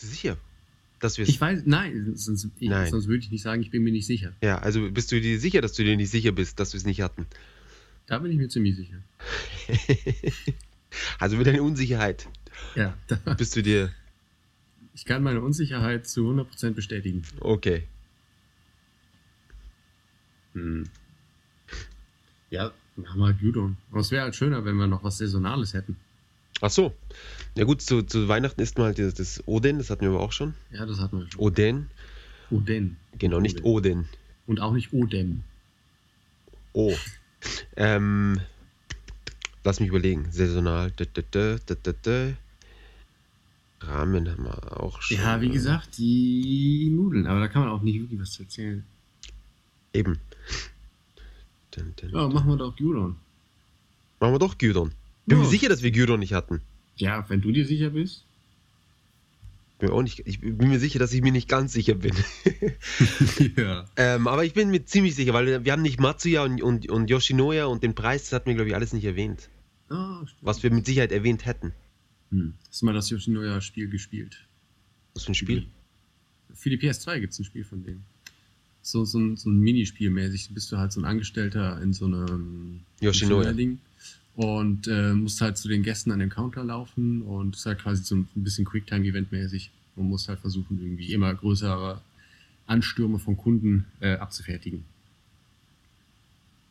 [0.00, 0.36] Sicher?
[0.98, 2.90] Dass wir Ich weiß, nein, sonst, ich, Nein.
[2.90, 4.32] sonst würde ich nicht sagen, ich bin mir nicht sicher.
[4.42, 6.84] Ja, also bist du dir sicher, dass du dir nicht sicher bist, dass wir es
[6.84, 7.26] nicht hatten?
[8.06, 9.02] Da bin ich mir ziemlich sicher.
[11.18, 12.28] also mit deiner Unsicherheit
[12.74, 13.94] Ja, da, bist du dir.
[14.94, 17.22] ich kann meine Unsicherheit zu 100% bestätigen.
[17.40, 17.84] Okay.
[20.54, 20.84] Hm.
[22.50, 23.76] Ja, machen wir halt Gyudon.
[23.90, 25.96] Aber es wäre halt schöner, wenn wir noch was Saisonales hätten.
[26.60, 26.94] Ach so.
[27.56, 30.20] Ja gut, zu, zu Weihnachten isst man halt das, das Oden, das hatten wir aber
[30.20, 30.54] auch schon.
[30.72, 31.40] Ja, das hatten wir schon.
[31.40, 31.90] Oden.
[32.50, 32.96] Oden.
[33.18, 34.08] Genau, nicht Oden.
[34.46, 35.42] Und auch nicht Odem.
[36.72, 36.94] Oh.
[37.76, 38.40] Ähm,
[39.64, 40.30] lass mich überlegen.
[40.30, 40.90] Saisonal.
[40.92, 42.34] Dä, dä, dä.
[43.82, 45.16] Rahmen haben wir auch schon.
[45.16, 47.26] Ja, wie gesagt, die Nudeln.
[47.26, 48.84] Aber da kann man auch nicht wirklich was zu erzählen.
[49.92, 50.18] Eben.
[51.70, 53.16] Dun, dun, Ja, machen wir doch Gyudon.
[54.20, 54.92] Machen wir doch Gyudon.
[55.30, 55.44] Bin Ja.
[55.44, 56.60] mir sicher, dass wir Gyudon nicht hatten.
[56.96, 58.24] Ja, wenn du dir sicher bist.
[59.78, 62.12] Bin auch nicht, ich bin mir sicher, dass ich mir nicht ganz sicher bin.
[63.56, 63.88] ja.
[63.96, 66.90] ähm, aber ich bin mir ziemlich sicher, weil wir, wir haben nicht Matsuya und, und,
[66.90, 69.48] und Yoshinoya und den Preis, das hatten wir, glaube ich, alles nicht erwähnt.
[69.88, 70.24] Ah.
[70.40, 71.72] Was wir mit Sicherheit erwähnt hätten.
[72.30, 72.54] Hm.
[72.68, 74.36] Hast du mal das Yoshinoya-Spiel gespielt?
[75.14, 75.66] Was für ein Spiel?
[76.52, 78.02] Für die PS2 gibt es ein Spiel von denen.
[78.82, 80.48] So, so ein, so ein Minispiel mäßig.
[80.48, 83.54] Du bist du halt so ein Angestellter in so einem Yoshinoya.
[84.36, 88.02] Und äh, musst halt zu den Gästen an den Counter laufen und ist halt quasi
[88.04, 89.70] so ein bisschen Quicktime-Event mäßig.
[89.96, 92.00] Man muss halt versuchen, irgendwie immer größere
[92.66, 94.84] Anstürme von Kunden äh, abzufertigen.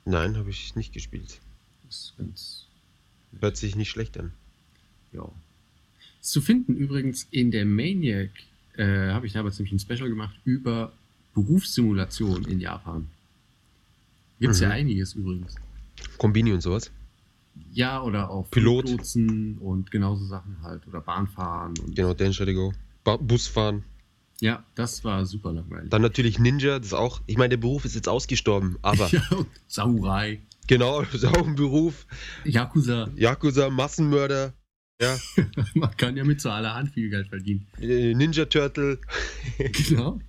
[0.05, 1.39] Nein, habe ich nicht gespielt.
[1.85, 2.65] Das ist ganz,
[3.39, 4.31] Hört sich nicht schlecht an.
[5.11, 5.30] ja.
[6.21, 8.31] Ist zu finden übrigens in der Maniac,
[8.75, 10.91] äh, habe ich damals nämlich ein Special gemacht über
[11.33, 13.07] Berufssimulation in Japan.
[14.39, 14.73] Gibt es ja Mhm.
[14.73, 15.55] einiges übrigens.
[16.17, 16.91] Kombini und sowas.
[17.71, 18.88] Ja, oder auch Pilot.
[18.88, 20.85] Fluglotsen und genauso Sachen halt.
[20.88, 21.73] Oder Bahnfahren.
[21.79, 22.73] Und Genau, Densha to go.
[23.03, 23.83] Ba Busfahren.
[24.41, 25.89] Ja, das war super langweilig.
[25.89, 29.09] Dann natürlich Ninja, das ist auch, ich meine, der Beruf ist jetzt ausgestorben, aber
[29.67, 32.05] Samurai, genau, das ist auch ein Beruf.
[32.45, 33.09] Yakuza.
[33.17, 34.53] Yakuza, Massenmörder,
[35.02, 35.17] ja,
[35.73, 37.67] Man kann ja mit so allerhand viel Geld verdienen.
[37.81, 38.99] äh, Ninja Turtle,
[39.89, 40.19] Genau.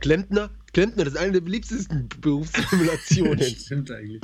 [0.00, 0.50] Klempner.
[0.72, 3.40] Klempner, das ist eine der beliebtesten Berufssimulationen.
[3.42, 4.22] Stimmt eigentlich.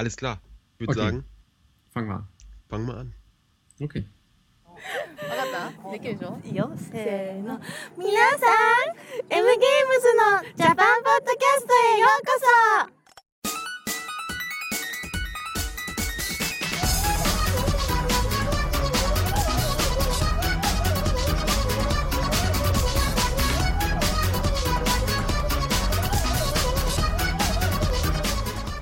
[0.00, 0.40] Alles klar.
[0.78, 1.00] Ich würde Okay.
[1.10, 1.24] sagen,
[1.92, 2.28] Fangen wir an.
[2.68, 3.14] fangen wir an.
[3.80, 4.04] Okay.
[5.16, 7.58] 分かったできるでしょいいよせーの
[7.96, 8.96] 皆さん
[9.30, 12.99] M ゲームズのジャパンポッドキャストへようこ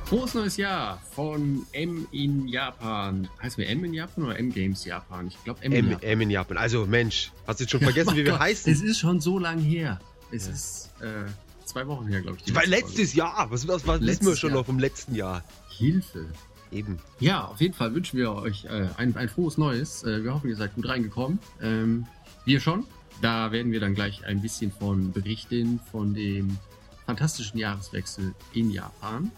[0.10, 3.30] Frohes neues Jahr von M in Japan.
[3.44, 5.28] Heißt wir M in Japan oder M Games Japan?
[5.28, 6.10] Ich glaube M in M, Japan.
[6.10, 6.58] M in Japan.
[6.58, 8.74] Also Mensch, hast du jetzt schon vergessen, mein wie wir Gott, heißen?
[8.74, 10.00] Es ist schon so lang her.
[10.32, 10.52] Es Ja.
[10.54, 11.26] ist äh,
[11.66, 12.52] zwei Wochen her, glaube ich.
[12.52, 13.52] letzte letztes Jahr.
[13.52, 14.60] Was, was, was wissen wir schon Jahr.
[14.60, 15.44] noch vom letzten Jahr?
[15.70, 16.26] Hilfe.
[16.72, 16.98] Eben.
[17.20, 20.04] Ja, auf jeden Fall wünschen wir euch äh, ein, ein frohes Neues.
[20.04, 21.38] Äh, wir hoffen, ihr seid gut reingekommen.
[21.62, 22.08] Ähm,
[22.46, 22.86] wir schon.
[23.22, 26.58] Da werden wir dann gleich ein bisschen von berichten, von dem
[27.06, 29.32] fantastischen Jahreswechsel in Japan.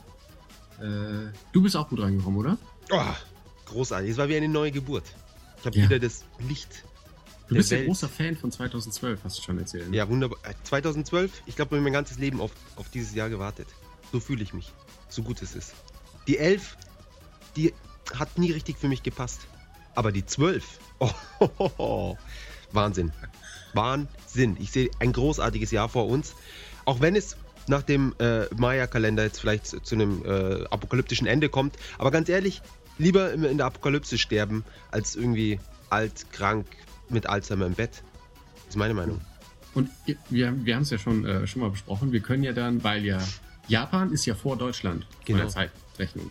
[0.82, 2.58] Äh, du bist auch gut reingekommen, oder?
[2.92, 3.02] Oh,
[3.66, 4.12] großartig.
[4.12, 5.04] Es war wie eine neue Geburt.
[5.60, 5.86] Ich habe Ja.
[5.86, 6.84] wieder das Licht.
[7.48, 7.88] Du bist ja Welt.
[7.88, 9.90] großer Fan von 2012, hast du schon erzählt.
[9.90, 9.98] ne?
[9.98, 10.40] Ja, wunderbar.
[10.44, 13.68] Äh, 2012, ich glaube, ich habe mein ganzes Leben auf, auf dieses Jahr gewartet.
[14.12, 14.72] So fühle ich mich.
[15.10, 15.74] So gut es ist.
[16.28, 16.78] Die 11,
[17.56, 17.74] die
[18.14, 19.42] hat nie richtig für mich gepasst.
[19.96, 21.10] Aber die 12, oh,
[21.42, 22.18] ho, ho, ho.
[22.72, 23.12] Wahnsinn.
[23.74, 24.56] Wahnsinn.
[24.60, 26.34] Ich sehe ein großartiges Jahr vor uns.
[26.86, 27.36] Auch wenn es
[27.68, 31.76] nach dem äh, Maya-Kalender jetzt vielleicht zu zu einem äh, apokalyptischen Ende kommt.
[31.98, 32.62] Aber ganz ehrlich,
[32.98, 36.66] lieber in in der Apokalypse sterben, als irgendwie alt, krank,
[37.10, 38.04] mit Alzheimer im Bett.
[38.56, 39.22] Das ist meine Meinung.
[39.74, 39.90] Und
[40.30, 42.12] wir, wir haben es ja schon, äh, schon mal besprochen.
[42.12, 43.20] Wir können ja dann, weil ja
[43.68, 45.40] Japan ist ja vor Deutschland Genau.
[45.40, 46.30] der Zeitrechnung,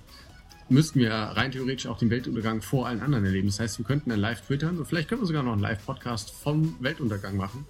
[0.68, 3.48] müssten wir rein theoretisch auch den Weltuntergang vor allen anderen erleben.
[3.48, 6.30] Das heißt, wir könnten dann live twittern und vielleicht können wir sogar noch einen Live-Podcast
[6.32, 7.66] vom Weltuntergang machen.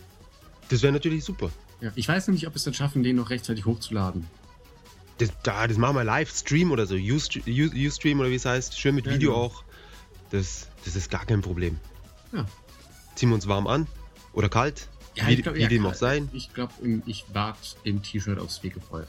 [0.71, 1.51] Das wäre natürlich super.
[1.81, 4.27] Ja, ich weiß noch nicht, ob wir es dann schaffen, den noch rechtzeitig hochzuladen.
[5.19, 6.95] Das, da, das machen wir live, Stream oder so.
[6.95, 8.79] Ustream oder wie es heißt.
[8.79, 9.45] Schön mit Ja, Video genau.
[9.45, 9.65] auch.
[10.31, 11.79] Das, das ist gar kein Problem.
[12.33, 12.47] Ja.
[13.15, 13.87] Ziehen wir uns warm an.
[14.33, 14.89] Oder kalt.
[15.17, 16.29] Ja, wie glaub, wie ja, dem auch sein.
[16.33, 16.73] Ich glaube,
[17.07, 19.07] ich warte im T-Shirt aufs Fegefeuer.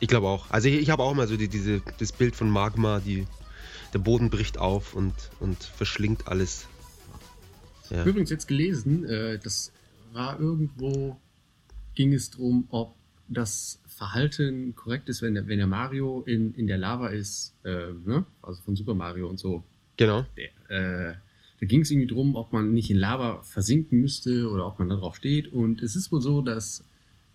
[0.00, 0.50] Ich glaube auch.
[0.50, 3.26] Also ich, ich habe auch mal so die, diese, das Bild von Magma, die,
[3.94, 6.66] der Boden bricht auf und, und verschlingt alles.
[7.90, 8.04] Ja.
[8.04, 9.72] Übrigens jetzt gelesen, äh, das
[10.12, 11.18] war irgendwo,
[11.96, 12.94] ging es darum, ob
[13.28, 17.92] das Verhalten korrekt ist, wenn der, wenn der Mario in, in der Lava ist, äh,
[18.04, 18.24] ne?
[18.42, 19.64] also von Super Mario und so.
[19.96, 20.24] Genau.
[20.36, 21.14] Der, äh,
[21.58, 24.88] Da ging es irgendwie drum, ob man nicht in Lava versinken müsste oder ob man
[24.90, 25.52] da drauf steht.
[25.52, 26.84] Und es ist wohl so, dass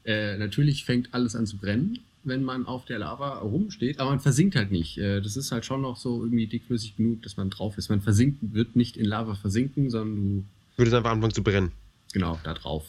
[0.06, 4.20] äh, natürlich fängt alles an zu brennen, wenn man auf der Lava rumsteht, aber man
[4.20, 4.98] versinkt halt nicht.
[5.00, 7.90] Äh, das ist halt schon noch so irgendwie dickflüssig genug, dass man drauf ist.
[7.90, 10.46] Man versinkt, wird nicht in Lava versinken, sondern du,
[10.78, 11.72] Würde es einfach anfangen zu brennen.
[12.14, 12.86] genau, da drauf.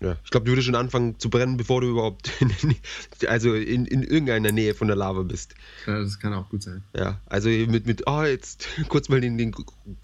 [0.00, 0.16] Ja.
[0.24, 2.76] Ich glaube, du würdest schon anfangen zu brennen, bevor du überhaupt in,
[3.26, 5.54] also in, in irgendeiner Nähe von der Lava bist.
[5.86, 6.84] Ja, das kann auch gut sein.
[6.96, 9.54] Ja, also mit, mit oh, jetzt kurz mal den, den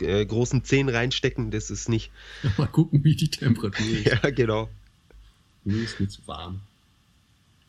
[0.00, 2.11] äh, großen Zehen reinstecken, das ist nicht.
[2.58, 4.06] Mal gucken, wie die Temperatur ist.
[4.06, 4.69] Ja, genau.
[5.64, 6.61] Mir ist mir zu warm.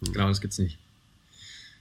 [0.02, 0.80] Genau, das gibt's nicht.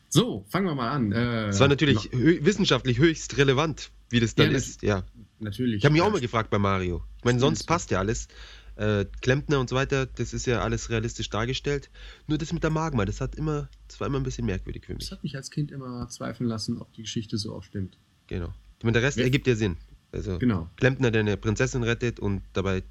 [0.09, 1.11] So, fangen wir mal an.
[1.11, 4.83] Äh, Es war natürlich hö wissenschaftlich höchst relevant, wie das dann Ja, ist.
[4.83, 5.03] Ja.
[5.41, 5.79] Natürlich.
[5.79, 7.03] Ich habe mich auch äh, mal gefragt bei Mario.
[7.19, 8.29] Ich meine, sonst passt ja alles.
[8.77, 11.91] Äh, Klempner und so weiter, das ist ja alles realistisch dargestellt.
[12.27, 14.95] Nur das mit der Magma, das hat immer, das war immer ein bisschen merkwürdig für
[14.95, 15.13] Das mich.
[15.13, 17.97] hat mich als Kind immer zweifeln lassen, ob die Geschichte so auch stimmt.
[18.27, 18.53] Genau.
[18.79, 19.77] Ich meine, der Rest Wer- ergibt ja Sinn.
[20.11, 20.69] Also Genau.
[20.77, 22.83] Klempner, der eine Prinzessin rettet und dabei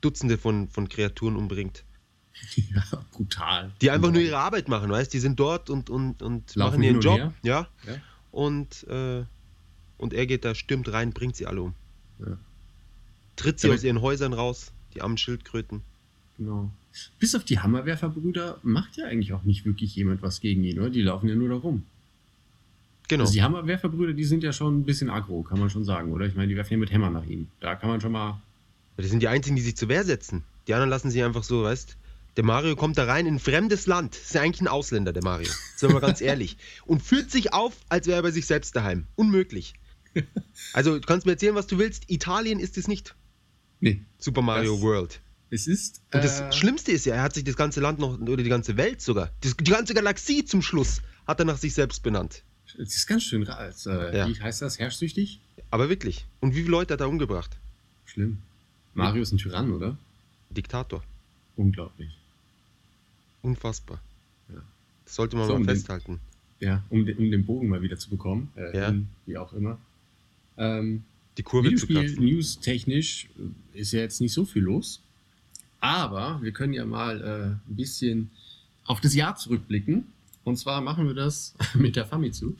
[0.00, 1.84] Dutzende von, von Kreaturen umbringt.
[2.54, 2.82] ja,
[3.12, 3.72] brutal.
[3.82, 6.82] Die einfach nur ihre Arbeit machen, weißt Die sind dort und, und, und Laufen machen
[6.84, 7.32] ihren Job.
[7.42, 7.66] Ja.
[7.86, 7.96] Ja.
[8.30, 9.24] Und, äh,
[9.98, 11.74] und er geht da, stürmt rein, bringt sie alle um.
[12.20, 12.38] Ja.
[13.36, 15.82] Tritt sie Aber- aus ihren Häusern raus, die armen Schildkröten.
[16.36, 16.70] Genau.
[17.18, 20.90] Bis auf die Hammerwerferbrüder macht ja eigentlich auch nicht wirklich jemand was gegen ihn, oder?
[20.90, 21.84] Die laufen ja nur da rum.
[23.08, 23.24] Genau.
[23.24, 26.26] Also die Hammerwerferbrüder, die sind ja schon ein bisschen aggro, kann man schon sagen, oder?
[26.26, 27.48] Ich meine, die werfen ja mit Hämmern nach ihm.
[27.60, 28.40] Da kann man schon mal.
[28.96, 30.42] Das sind die einzigen, die sich zur Wehr setzen.
[30.66, 31.96] Die anderen lassen sich einfach so, weißt
[32.36, 34.16] Der Mario kommt da rein in ein fremdes Land.
[34.16, 35.50] Ist ja eigentlich ein Ausländer, der Mario.
[35.76, 36.56] Sind wir mal ganz ehrlich.
[36.84, 39.06] Und führt sich auf, als wäre er bei sich selbst daheim.
[39.16, 39.74] Unmöglich.
[40.72, 42.10] Also, du kannst mir erzählen, was du willst.
[42.10, 43.14] Italien ist es nicht.
[43.80, 44.00] Nee.
[44.18, 45.20] Super Mario Das- Ist
[45.50, 46.00] Es ist.
[46.12, 48.48] Und das äh, Schlimmste ist ja, er hat sich das ganze Land noch, oder die
[48.50, 52.42] ganze Welt sogar, das, die ganze Galaxie zum Schluss, hat er nach sich selbst benannt.
[52.78, 54.28] Es ist ganz schön als, äh, Ja.
[54.28, 54.78] Wie heißt das?
[54.78, 55.40] Herrschsüchtig?
[55.70, 56.26] Aber wirklich.
[56.40, 57.56] Und wie viele Leute hat er umgebracht?
[58.04, 58.38] Schlimm.
[58.94, 59.96] Mario ist ein Tyrann, oder?
[60.50, 61.02] Diktator.
[61.56, 62.10] Unglaublich.
[63.42, 64.00] Unfassbar.
[64.52, 64.60] Ja.
[65.04, 66.20] Das sollte man So, mal um den- festhalten.
[66.60, 68.50] Ja, um, den- um den Bogen mal wieder zu bekommen.
[68.56, 68.86] Äh, Ja.
[68.88, 69.78] hin, Wie auch immer.
[70.56, 71.04] Ähm,
[71.38, 72.24] Die Kurve zu kratzen.
[72.24, 75.00] News technisch äh, ist ja jetzt nicht so viel los.
[75.80, 78.30] Aber wir können ja mal äh, ein bisschen
[78.84, 80.04] auf das Jahr zurückblicken.
[80.42, 82.54] Und zwar machen wir das mit der Famitsu.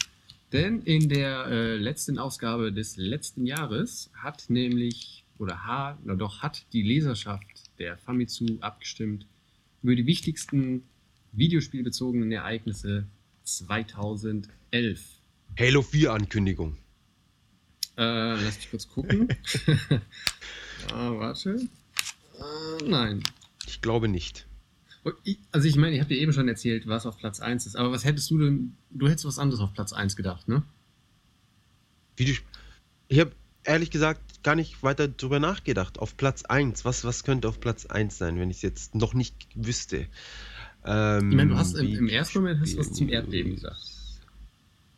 [0.53, 6.41] Denn in der äh, letzten Ausgabe des letzten Jahres hat nämlich, oder ha, na doch,
[6.41, 7.45] hat die Leserschaft
[7.79, 9.27] der Famitsu abgestimmt
[9.83, 10.85] über die wichtigsten
[11.33, 13.07] videospielbezogenen Ereignisse
[13.45, 14.49] 2011.
[15.59, 16.77] Halo 4 Ankündigung.
[17.99, 19.29] Äh, lass mich kurz gucken.
[20.93, 21.57] ah, warte.
[22.39, 23.23] Äh, nein.
[23.67, 24.47] Ich glaube nicht.
[25.25, 27.77] Ich- Also ich meine, ich habe dir eben schon erzählt, was auf Platz 1 ist,
[27.77, 30.63] aber was hättest du denn, du hättest was anderes auf Platz 1 gedacht, ne?
[32.17, 33.33] Ich habe
[33.65, 35.99] ehrlich gesagt gar nicht weiter drüber nachgedacht.
[35.99, 36.85] Auf Platz 1.
[36.85, 40.07] Was, was könnte auf Platz 1 sein, wenn ich es jetzt noch nicht wüsste?
[40.85, 43.55] Ähm, Ich meine, du hast im, im wie- ersten Moment hast du was zum Erdbeben
[43.55, 43.81] gesagt.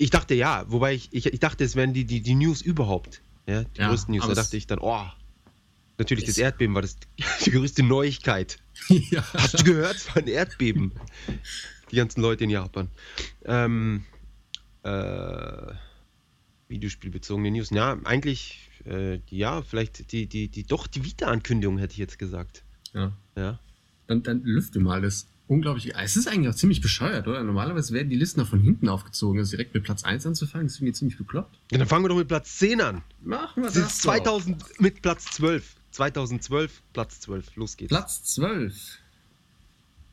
[0.01, 3.21] Ich dachte ja, wobei ich, ich, ich dachte, es wären die, die, die News überhaupt.
[3.47, 4.27] Ja, die Ja, größten News.
[4.27, 5.05] Da dachte ich dann, oh,
[5.99, 6.97] natürlich das Erdbeben war das
[7.45, 8.57] die größte Neuigkeit.
[8.89, 9.23] ja.
[9.35, 9.97] Hast du gehört?
[9.97, 10.93] Es war ein Erdbeben.
[11.91, 12.89] Die ganzen Leute in Japan.
[13.45, 14.07] Ähm,
[14.85, 15.75] äh,
[16.69, 17.69] Videospielbezogene News.
[17.69, 22.65] Ja, eigentlich, äh, ja, vielleicht die, die, die, doch, die Vita-Ankündigung hätte ich jetzt gesagt.
[22.95, 23.13] ja.
[23.37, 23.61] Ja.
[24.07, 25.93] Dann, dann lüfte mal das unglaubliche.
[25.95, 27.43] Es ist eigentlich auch ziemlich bescheuert, oder?
[27.43, 29.41] Normalerweise werden die Listen auch von hinten aufgezogen.
[29.41, 31.59] Also direkt mit Platz 1 anzufangen, das ist mir ziemlich bekloppt.
[31.73, 31.79] ja.
[31.79, 33.03] Dann fangen wir doch mit Platz 10 an.
[33.23, 35.75] Machen wir Das ist 2000 mit Platz 12.
[35.91, 37.57] 2012, Platz 12.
[37.57, 37.89] Los geht's.
[37.89, 38.99] Platz 12.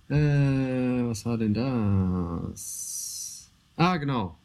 [0.10, 3.52] Äh, was war denn das?
[3.76, 4.40] Ah, genau.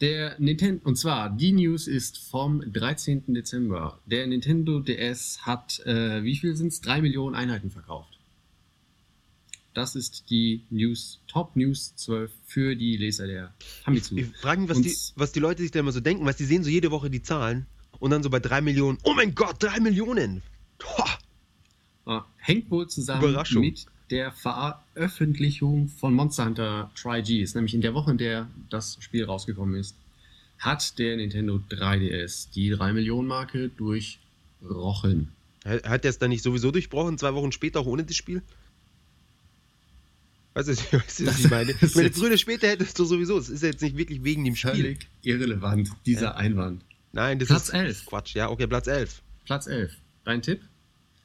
[0.00, 3.34] Der Nintendo, und zwar, die News ist vom 13.
[3.34, 3.98] Dezember.
[4.06, 6.80] Der Nintendo DS hat, äh, wie viel sind es?
[6.82, 8.21] 3 Millionen Einheiten verkauft.
[9.74, 14.16] Das ist die News, Top News 12 für die Leser der Famitsu.
[14.16, 16.36] Ich frage mich, was Und- die, was die Leute sich da immer so denken, was
[16.36, 17.66] die sehen so jede Woche die Zahlen
[17.98, 18.98] und dann so bei 3 Millionen.
[19.04, 20.42] Oh mein Gott, 3 Millionen!
[20.78, 21.18] Boah.
[22.04, 28.10] Ah, hängt wohl zusammen mit der Veröffentlichung von Monster Hunter Tri-Gs, nämlich in der Woche,
[28.10, 29.94] in der das Spiel rausgekommen ist,
[30.58, 35.28] hat der Nintendo 3DS die 3 Millionen Marke durchrochen.
[35.64, 38.42] Hat der es dann nicht sowieso durchbrochen, zwei Wochen später auch ohne das Spiel?
[40.54, 41.72] Weißt du, was ich meine?
[41.80, 43.38] Ich meine, früher oder später hättest du sowieso.
[43.38, 44.72] Es ist ja jetzt nicht wirklich wegen dem Spiel.
[44.72, 46.34] Völlig irrelevant, dieser Ja.
[46.34, 46.84] Einwand.
[47.12, 48.06] Nein, das Platz ist 11.
[48.06, 48.34] Quatsch.
[48.34, 49.22] Ja, okay, Platz 11.
[49.44, 49.92] Platz 11.
[50.24, 50.60] Dein Tipp?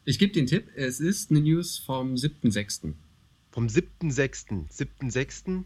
[0.06, 2.94] Ich gebe den Tipp, es ist eine News vom 7.6.
[3.52, 4.70] Vom 7.6.
[4.72, 5.64] 7.6.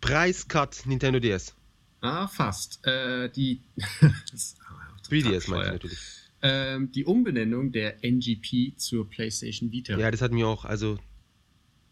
[0.00, 1.54] Preiscut Nintendo DS.
[2.00, 2.84] Ah, fast.
[2.86, 3.60] Äh, die
[5.08, 5.98] 3DS meine ich natürlich.
[6.42, 9.96] Ähm, die Umbenennung der NGP zur PlayStation Vita.
[9.96, 10.98] Ja, das hat mir auch, also,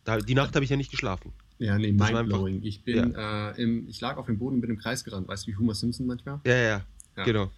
[0.04, 1.32] da, die Nacht habe ich ja nicht geschlafen.
[1.58, 2.62] Ja, nee, mindblowing.
[2.62, 5.28] Ich bin, äh, im, ich lag auf dem Boden und bin im Kreis gerannt.
[5.28, 6.40] Weißt du, wie Homer Simpson manchmal?
[6.44, 7.24] Ja, ja, ja, Ja.
[7.24, 7.50] genau.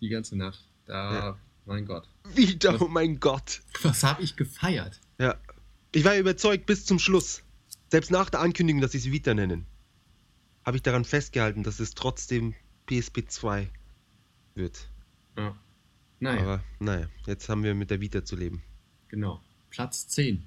[0.00, 0.60] Die ganze Nacht.
[0.86, 1.38] Da, Ja.
[1.64, 2.06] mein Gott.
[2.34, 3.62] Wieder, oh mein Gott.
[3.82, 5.00] Was habe ich gefeiert?
[5.18, 5.36] Ja.
[5.92, 7.42] Ich war ja überzeugt bis zum Schluss.
[7.90, 9.64] Selbst nach der Ankündigung, dass sie es Vita nennen,
[10.64, 12.54] habe ich daran festgehalten, dass es trotzdem
[12.86, 13.70] PSP 2
[14.54, 14.88] wird.
[15.38, 15.56] Ja.
[16.20, 18.62] Naja, Aber naja, jetzt haben wir mit der Vita zu leben.
[19.08, 19.40] genau.
[19.70, 20.42] Platz 10.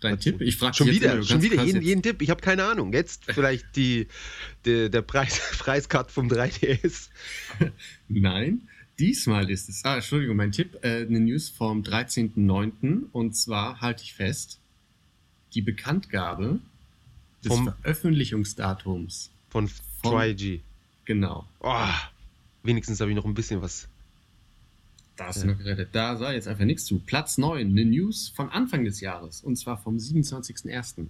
[0.00, 0.38] Dein Tipp?
[0.38, 0.46] 10.
[0.46, 2.22] Ich frage Schon wieder, schon wieder, jeden, jeden Tipp.
[2.22, 2.92] Ich habe keine Ahnung.
[2.92, 4.06] Jetzt vielleicht die,
[4.64, 7.08] die, der Preis, Preiscut vom 3DS.
[8.08, 9.84] Nein, diesmal ist es.
[9.84, 10.78] Ah, Entschuldigung, mein Tipp.
[10.82, 13.06] Äh, eine News vom 13.09.
[13.12, 14.60] Und zwar halte ich fest,
[15.54, 16.60] die Bekanntgabe
[17.44, 19.30] des Vom- Veröffentlichungsdatums.
[19.48, 19.68] Von
[20.02, 20.60] Von- 3G.
[21.06, 21.48] Genau.
[21.60, 21.88] Oh,
[22.62, 23.88] wenigstens habe ich noch ein bisschen was.
[25.18, 25.42] Da hast Ja.
[25.42, 25.88] du noch gerettet.
[25.92, 27.00] Da sah jetzt einfach nichts zu.
[27.00, 29.42] Platz 9, eine News von Anfang des Jahres.
[29.42, 31.08] Und zwar vom 27.01.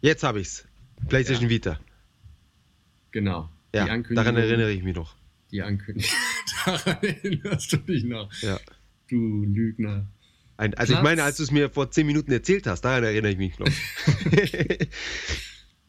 [0.00, 0.66] Jetzt habe ich's.
[1.08, 1.78] PlayStation Vita.
[3.10, 3.50] Genau.
[3.74, 5.14] Ja, daran erinnere ich mich noch.
[5.50, 6.10] Die Ankündigung.
[6.64, 8.32] daran erinnerst du dich noch.
[8.40, 8.58] Ja.
[9.08, 10.06] Du Lügner.
[10.56, 13.04] Ein, also ich Platz- meine, als du es mir vor 10 Minuten erzählt hast, daran
[13.04, 13.68] erinnere ich mich noch.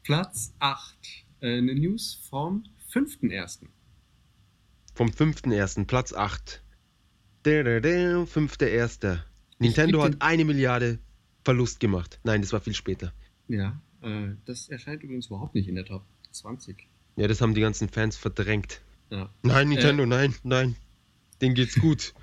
[0.04, 0.98] Platz 8,
[1.42, 3.60] äh, eine News vom 5.01.
[4.96, 5.86] Vom 5.1.
[5.86, 6.63] Platz 8.
[7.46, 7.66] Der,
[8.26, 9.20] 5.1.
[9.60, 11.00] Nintendo hat eine Milliarde
[11.44, 12.20] Verlust gemacht.
[12.24, 13.12] Nein, das war viel später.
[13.48, 16.88] Ja, äh, das erscheint übrigens überhaupt nicht in der Top 20.
[17.16, 18.82] Ja, das haben die ganzen Fans verdrängt.
[19.10, 19.30] Ja.
[19.44, 20.76] Nein, Nintendo, nein, nein.
[21.42, 22.14] Denen geht's gut.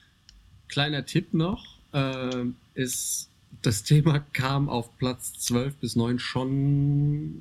[0.68, 3.28] Kleiner Tipp noch, äh, ist,
[3.60, 7.34] das Thema kam auf Platz 12 bis 9 schon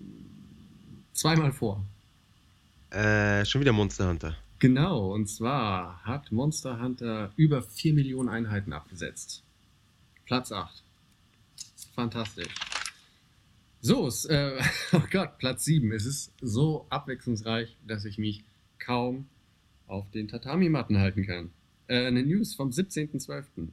[1.13, 1.85] zweimal vor.
[2.89, 4.35] äh, schon wieder Monster Hunter.
[4.62, 9.44] Genau, und zwar hat Monster Hunter über 4 Millionen Einheiten abgesetzt.
[10.25, 10.84] Platz 8.
[11.96, 12.53] Fantastisch.
[13.82, 14.62] So, es, äh,
[14.94, 15.91] oh Gott, Platz 7.
[15.94, 18.44] Es ist so abwechslungsreich, dass ich mich
[18.77, 19.25] kaum
[19.88, 21.50] auf den Tatami-Matten halten kann.
[21.88, 23.70] Äh, eine News vom 17.12.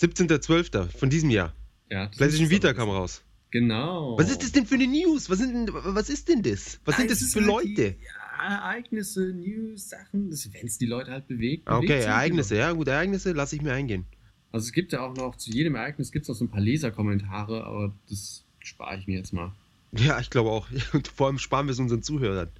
[0.00, 0.96] 17.12.
[0.96, 1.52] von diesem Jahr.
[1.90, 3.22] Ja, das PlayStation Vita kam raus.
[3.50, 4.16] Genau.
[4.18, 5.28] Was ist das denn für eine News?
[5.28, 6.80] Was, sind was ist denn das?
[6.86, 7.92] Was sind Nein, das es für halt Leute?
[7.92, 11.66] Die Ereignisse, News, Sachen, wenn es die Leute halt bewegt.
[11.66, 14.06] Ah, bewegt Okay, Ereignisse, ja gut, Ereignisse lasse ich mir eingehen.
[14.52, 16.60] Also es gibt ja auch noch, zu jedem Ereignis gibt es auch so ein paar
[16.60, 19.52] Leserkommentare, aber das spare ich mir jetzt mal.
[19.92, 20.68] Ja, ich glaube auch.
[20.92, 22.50] Und vor allem sparen wir es unseren Zuhörern.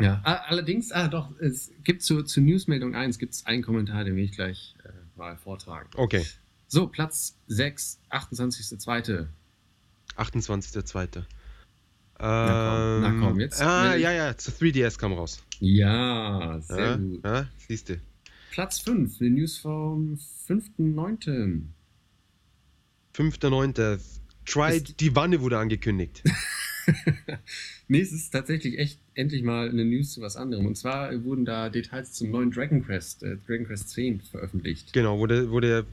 [0.00, 0.20] Ja.
[0.22, 4.24] Allerdings, ah doch, es gibt zu, zu Newsmeldung 1 gibt es einen Kommentar, den will
[4.24, 5.88] ich gleich äh, mal vortragen.
[5.94, 6.24] Okay,
[6.68, 9.26] So, Platz 6, 28.02.
[10.16, 11.22] 28.02.
[12.18, 15.42] Na komm, na komm, jetzt Ah, ja, ja, zu 3DS kam raus.
[15.60, 17.24] Ja, sehr ja, gut.
[17.24, 18.00] ja, siehst du.
[18.52, 20.18] Platz 5, eine News vom
[20.48, 21.62] 5.9.
[23.14, 23.98] 5.9.
[24.46, 26.22] Try, Ist- die Wanne wurde angekündigt.
[27.88, 30.66] nee, es ist tatsächlich echt endlich mal eine News zu was anderem.
[30.66, 34.92] Und zwar wurden da Details zum neuen Dragon Quest, äh, Dragon Quest 10 veröffentlicht.
[34.92, 35.84] genau, wo der, wo der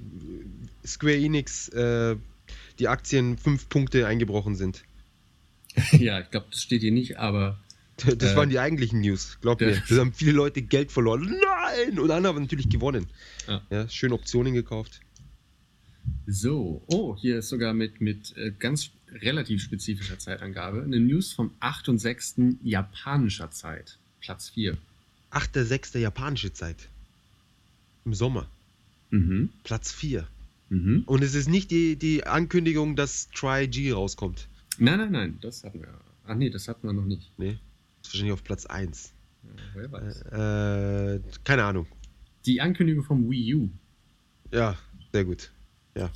[0.85, 2.15] Square Enix äh,
[2.79, 4.83] die Aktien 5 Punkte eingebrochen sind.
[5.93, 7.59] ja, ich glaube, das steht hier nicht, aber
[7.97, 9.83] Das Äh, waren die eigentlichen News, glaub der- mir.
[9.87, 11.35] Das haben viele Leute Geld verloren.
[11.43, 11.99] Nein!
[11.99, 13.07] Und andere haben natürlich gewonnen.
[13.47, 13.61] Ja.
[13.69, 14.99] Ja, schön Optionen gekauft.
[16.27, 16.81] so.
[16.87, 18.89] Oh, hier ist sogar mit, mit äh, ganz
[19.21, 22.55] relativ spezifischer Zeitangabe eine News vom 8.6.
[22.63, 23.97] japanischer Zeit.
[24.21, 24.77] Platz 4.
[25.31, 25.97] 8.6.
[25.99, 26.77] japanische Zeit.
[28.05, 28.47] Im Sommer.
[29.11, 29.49] Mhm.
[29.63, 30.27] Platz 4.
[30.69, 31.03] Mhm.
[31.05, 34.47] Und es ist nicht die, die Ankündigung, dass Try-G rauskommt.
[34.77, 35.89] Nein, nein, nein, das hatten wir.
[36.25, 37.31] Ach nee, das hatten wir noch nicht.
[37.37, 37.57] Nee.
[38.01, 39.13] Ist wahrscheinlich auf Platz 1.
[39.43, 40.21] Ja, wer weiß.
[40.21, 41.87] Äh, keine Ahnung.
[42.45, 43.69] Die Ankündigung vom Wii U.
[44.51, 44.77] Ja,
[45.11, 45.51] sehr gut.
[45.95, 46.09] Ja,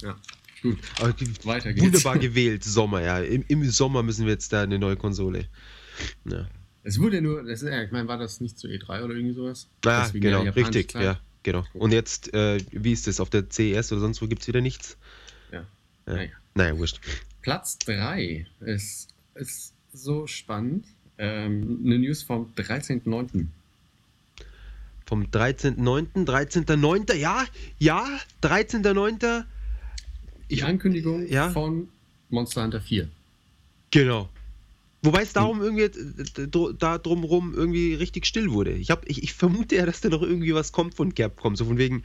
[0.61, 0.77] gut.
[0.99, 1.85] Aber Weiter geht's.
[1.85, 3.19] wunderbar gewählt, Sommer, ja.
[3.19, 5.45] Im, Im Sommer müssen wir jetzt da eine neue Konsole.
[6.25, 6.47] Ja,
[6.83, 9.13] Es wurde ja nur, das ist, ja, ich meine, war das nicht zu E3 oder
[9.13, 9.69] irgendwie sowas?
[9.85, 10.91] ja Deswegen genau, ja richtig.
[10.91, 11.03] Zeit.
[11.03, 11.63] Ja, genau.
[11.73, 13.19] Und jetzt, äh, wie ist das?
[13.19, 14.97] Auf der CES oder sonst wo gibt es wieder nichts?
[15.51, 15.65] Ja.
[16.07, 16.13] Ja.
[16.13, 16.29] Naja.
[16.55, 16.99] Naja, wurscht.
[17.47, 20.83] Platz 3 ist, ist so spannend.
[21.17, 23.45] Ähm, eine News vom 13.09.
[25.05, 27.45] Vom 13.09., 13.09., ja,
[27.79, 28.05] ja,
[28.43, 29.45] 13.09.,
[30.49, 31.49] Die Ich- Ankündigung ja?
[31.51, 31.87] von
[32.29, 33.07] Monster Hunter 4.
[33.91, 34.27] genau.
[35.03, 38.71] Wobei es darum irgendwie äh, da drumrum irgendwie richtig still wurde.
[38.73, 41.55] Ich, hab, ich, ich vermute ja, dass da noch irgendwie was kommt von Capcom.
[41.55, 42.03] So von wegen,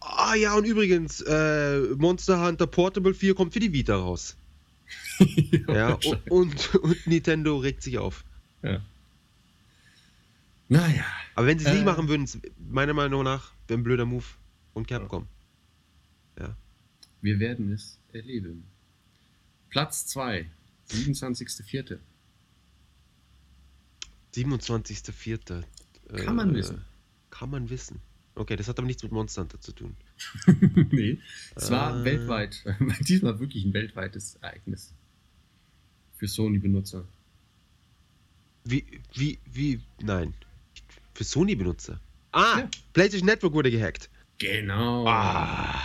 [0.00, 4.36] ah ja, und übrigens, äh, Monster Hunter Portable 4 kommt für die Vita raus.
[5.68, 8.24] Ja, und, und, und Nintendo regt sich auf.
[8.62, 8.80] ja.
[10.68, 11.04] Naja.
[11.34, 11.74] Aber wenn sie es Äh.
[11.74, 12.28] nicht machen würden,
[12.70, 14.24] meiner Meinung nach, wäre ein blöder Move
[14.72, 15.26] von Capcom.
[17.22, 18.64] Wir werden es erleben.
[19.68, 20.48] Platz 2,
[20.88, 21.98] 27.04.
[24.34, 25.64] 27.04.
[26.24, 26.82] Kann man wissen.
[27.30, 28.00] Kann man wissen.
[28.40, 29.94] Okay, das hat aber nichts mit Monster Hunter zu tun.
[30.92, 31.18] nee,
[31.56, 32.04] es war Äh.
[32.06, 32.64] weltweit,
[33.06, 34.94] diesmal wirklich ein weltweites Ereignis.
[36.16, 37.04] Für Sony-Benutzer.
[38.64, 40.32] Wie, wie, wie, nein.
[41.12, 42.00] Für Sony-Benutzer.
[42.32, 42.70] Ah, Ja.
[42.94, 44.08] PlayStation Network wurde gehackt.
[44.38, 45.06] Genau.
[45.06, 45.78] Ah.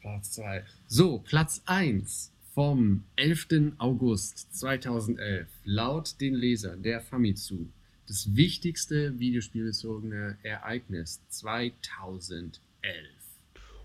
[0.00, 0.64] Platz 2.
[0.88, 3.74] So, Platz 1 vom 11.
[3.78, 5.46] August 2011.
[5.64, 7.68] Laut den Lesern der Famitsu
[8.10, 12.58] das wichtigste videospielbezogene Ereignis 2011.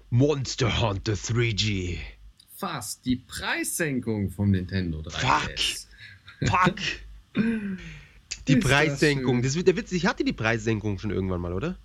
[0.10, 2.00] Monster Hunter 3G.
[2.56, 5.86] Fast die Preissenkung vom Nintendo 3DS.
[6.48, 6.76] Fuck.
[8.48, 9.36] Die Ist das Preissenkung.
[9.36, 9.44] schön.
[9.44, 9.92] Das wird der Witz.
[9.92, 11.78] Ich hatte die Preissenkung schon irgendwann mal, oder?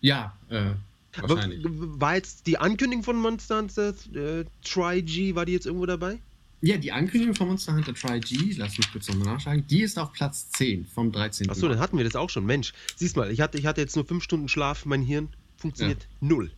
[0.00, 0.72] Ja, äh,
[1.16, 1.64] Aber wahrscheinlich.
[1.64, 6.18] war jetzt die Ankündigung von Monster Hunter äh, 3G, war die jetzt irgendwo dabei?
[6.62, 9.98] Ja, die Ankündigung von Monster Hunter Tri G, lass mich kurz nochmal nachschlagen, die ist
[9.98, 11.48] auf Platz 10 vom 13.
[11.48, 12.44] Achso, dann hatten wir das auch schon.
[12.44, 16.06] Mensch, siehst mal, ich hatte, ich hatte jetzt nur fünf Stunden Schlaf, mein Hirn funktioniert
[16.20, 16.50] null.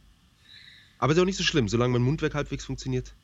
[0.99, 3.15] Aber ist auch nicht so schlimm, solange mein Mundwerk halbwegs funktioniert.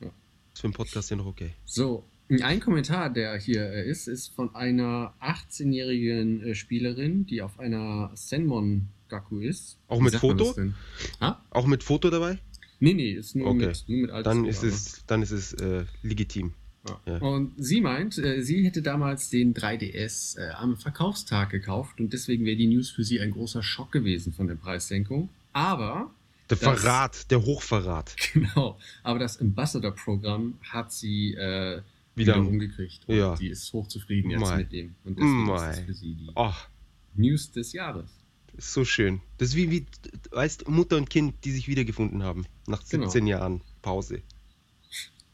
[0.00, 0.08] Ja.
[0.52, 1.52] Ist für einen Podcast ja noch okay.
[1.64, 7.60] So, ein Kommentar, der hier äh, ist, ist von einer 18-jährigen äh, Spielerin, die auf
[7.60, 9.78] einer Senmon Gaku ist.
[9.86, 10.54] Auch Wie mit Foto?
[11.50, 12.38] Auch mit Foto dabei?
[12.80, 13.66] Nee, nee, ist nur Okay.
[13.68, 16.52] mit, nur mit Dann ist es, dann ist es äh, legitim.
[17.06, 17.16] Ja.
[17.18, 22.44] Und sie meint, äh, sie hätte damals den 3DS äh, am Verkaufstag gekauft und deswegen
[22.44, 25.28] wäre die News für sie ein großer Schock gewesen von der Preissenkung.
[25.52, 26.10] Aber,
[26.48, 28.14] Der Das- Verrat, der Hochverrat.
[28.32, 31.80] genau, aber das Ambassador-Programm hat sie äh,
[32.14, 33.00] Wieder- wieder umgekriegt.
[33.08, 33.34] Und Ja.
[33.34, 34.58] die ist hochzufrieden jetzt Mei.
[34.58, 34.94] mit dem.
[35.04, 35.70] Und deswegen Mei.
[35.70, 36.68] ist es für sie die Ach,
[37.14, 38.10] News des Jahres.
[38.56, 39.20] Ist so schön.
[39.38, 39.86] Das ist wie, wie,
[40.30, 42.46] weißt Mutter und Kind, die sich wiedergefunden haben.
[42.66, 43.04] Nach Genau.
[43.04, 44.22] 17 Jahren Pause.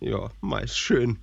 [0.01, 1.19] Ja, mal schön.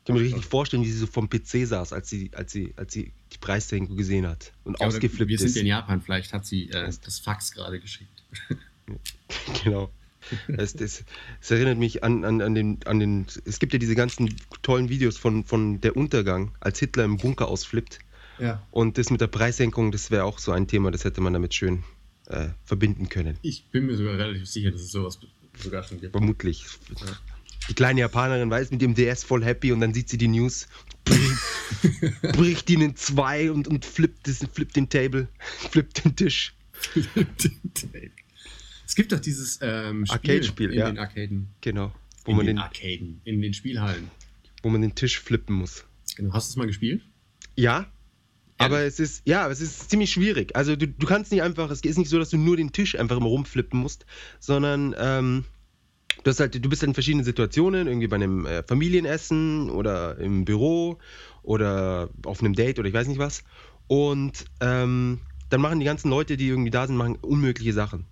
[0.00, 2.72] Ich kann mir richtig vorstellen, wie sie so vom PC saß, als sie, als sie,
[2.76, 5.56] als sie die Preissenkung gesehen hat und Ja, ausgeflippt wir sind ist.
[5.56, 8.10] in Japan, vielleicht hat sie äh, das Fax gerade geschickt.
[9.62, 9.90] Genau.
[10.48, 11.04] Das, das,
[11.40, 13.26] das erinnert mich an, an, an, den, an den.
[13.44, 17.48] Es gibt ja diese ganzen tollen Videos von, von der Untergang, als Hitler im Bunker
[17.48, 17.98] ausflippt.
[18.38, 18.66] Ja.
[18.70, 21.54] Und das mit der Preissenkung, das wäre auch so ein Thema, das hätte man damit
[21.54, 21.82] schön
[22.26, 23.38] äh, verbinden können.
[23.42, 25.18] Ich bin mir sogar relativ sicher, dass es sowas
[25.56, 26.12] sogar schon gibt.
[26.12, 26.64] Vermutlich.
[27.00, 27.06] Ja.
[27.68, 30.68] Die kleine Japanerin weiß mit dem DS voll happy und dann sieht sie die News,
[31.04, 35.28] bricht, bricht ihn in zwei und, und flippt, das, flippt den Table,
[35.70, 36.54] flippt den Tisch.
[38.86, 40.86] es gibt doch dieses ähm, Spiel Arcade-Spiel, in ja.
[40.86, 41.48] den Arcaden.
[41.60, 41.92] Genau.
[42.24, 44.10] Wo in man, den den, Arcaden, in den Spielhallen.
[44.62, 45.84] wo man den Tisch flippen muss.
[46.16, 46.32] Genau.
[46.32, 47.02] Hast du es mal gespielt?
[47.54, 47.90] Ja,
[48.58, 50.54] aber es ist, ja, es ist ziemlich schwierig.
[50.56, 52.98] Also du, du kannst nicht einfach, es ist nicht so, dass du nur den Tisch
[52.98, 54.04] einfach immer rumflippen musst,
[54.40, 55.44] sondern ähm,
[56.24, 60.18] du, hast halt, du bist halt in verschiedenen Situationen, irgendwie bei einem äh, Familienessen oder
[60.18, 60.98] im Büro
[61.42, 63.44] oder auf einem Date oder ich weiß nicht was.
[63.86, 68.06] Und ähm, dann machen die ganzen Leute, die irgendwie da sind, machen unmögliche Sachen.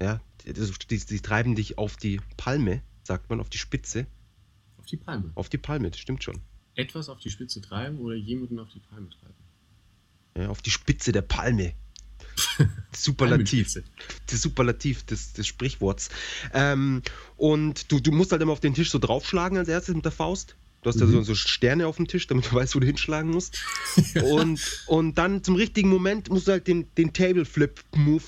[0.00, 4.06] Ja, die, die, die treiben dich auf die Palme, sagt man, auf die Spitze.
[4.78, 5.32] Auf die Palme.
[5.34, 6.38] Auf die Palme, das stimmt schon.
[6.76, 9.34] Etwas auf die Spitze treiben oder jemanden auf die Palme treiben?
[10.38, 11.74] Ja, auf die Spitze der Palme.
[12.94, 13.74] Superlativ.
[14.26, 16.10] Das Superlativ des, des Sprichworts.
[16.54, 17.02] Ähm,
[17.36, 20.12] und du, du musst halt immer auf den Tisch so draufschlagen als erstes mit der
[20.12, 20.54] Faust.
[20.82, 21.12] Du hast ja Mhm.
[21.12, 23.58] so, so Sterne auf dem Tisch, damit du weißt, wo du hinschlagen musst.
[24.22, 28.22] und, und dann zum richtigen Moment musst du halt den, den Table Flip Move.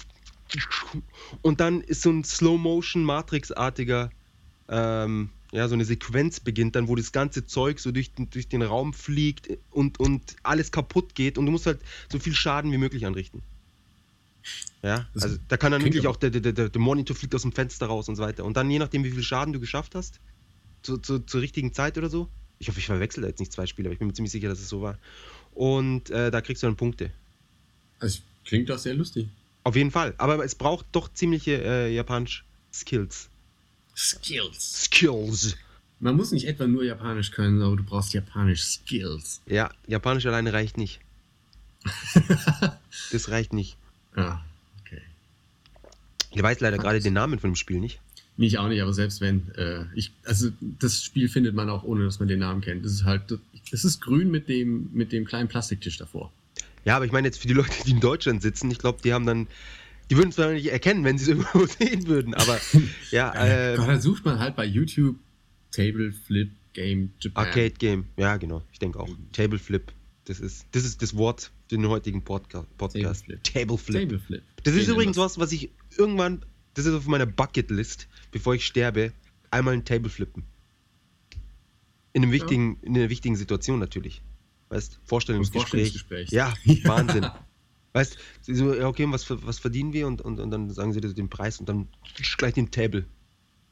[1.43, 4.11] Und dann ist so ein Slow-Motion-Matrix-artiger,
[4.69, 8.49] ähm, ja, so eine Sequenz beginnt dann, wo das ganze Zeug so durch, den- durch
[8.49, 12.71] den Raum fliegt und, und alles kaputt geht und du musst halt so viel Schaden
[12.73, 13.43] wie möglich anrichten.
[14.83, 17.43] Ja, Das also da kann dann wirklich auch der, der, der, der Monitor fliegt aus
[17.43, 18.45] dem Fenster raus und so weiter.
[18.45, 20.21] Und dann je nachdem, wie viel Schaden du geschafft hast,
[20.83, 22.29] zu, zu, zur richtigen Zeit oder so.
[22.59, 24.49] Ich hoffe, ich verwechsel da jetzt nicht zwei Spiele, aber ich bin mir ziemlich sicher,
[24.49, 24.99] dass es so war.
[25.55, 27.11] Und äh, da kriegst du dann Punkte.
[27.99, 29.29] Also, klingt doch sehr lustig.
[29.65, 30.15] Auf jeden Fall.
[30.19, 32.45] Aber es braucht doch ziemliche äh, japanisch
[34.01, 34.85] Skills.
[34.85, 35.57] Skills.
[35.99, 39.43] Man muss nicht etwa nur Japanisch können, aber du brauchst Japanisch Skills.
[39.47, 41.01] Ja, Japanisch alleine reicht nicht.
[43.13, 43.77] Das reicht nicht.
[44.15, 44.41] Ah,
[44.81, 45.01] okay.
[46.33, 48.01] Ich weiß leider gerade den Namen von dem Spiel nicht.
[48.37, 51.83] Nee, ich auch nicht, aber selbst wenn, äh, ich, also das Spiel findet man auch
[51.83, 52.85] ohne, dass man den Namen kennt.
[52.85, 53.23] Das ist halt,
[53.71, 56.33] es ist grün mit dem, mit dem kleinen Plastiktisch davor.
[56.85, 59.13] Ja, aber ich meine jetzt für die Leute, die in Deutschland sitzen, ich glaube, die
[59.13, 59.47] haben dann,
[60.11, 62.61] die würden es nicht erkennen, wenn sie es irgendwo sehen würden, aber
[63.11, 63.33] ja,
[63.73, 65.17] Äh, Gott, dann sucht man halt bei YouTube
[65.71, 67.47] Table Flip Game Japan.
[67.47, 69.09] Arcade Game, ja genau, ich denke auch.
[69.09, 69.33] Mhm.
[69.33, 69.93] Table Flip,
[70.25, 73.25] das ist, das ist das Wort den heutigen Podca Podcast.
[73.27, 73.45] Tableflip.
[73.45, 74.01] Tableflip.
[74.03, 74.43] Tableflip.
[74.65, 76.45] Das ist Den übrigens was, was ich irgendwann,
[76.75, 79.13] das ist auf meiner Bucketlist, bevor ich sterbe,
[79.51, 80.45] einmal ein Table flippen.
[82.13, 84.23] In einem wichtigen, in einer wichtigen Situation natürlich.
[84.69, 85.93] Weißt, Vorstellungsgespräch.
[85.93, 86.31] Vorstellungsgespräch.
[86.31, 86.53] Ja,
[86.85, 87.27] Wahnsinn.
[87.93, 90.07] Weißt, sie so, ja, okay, was, was verdienen wir?
[90.07, 91.89] Und, und, und dann sagen sie den Preis und dann
[92.37, 93.05] gleich den Table.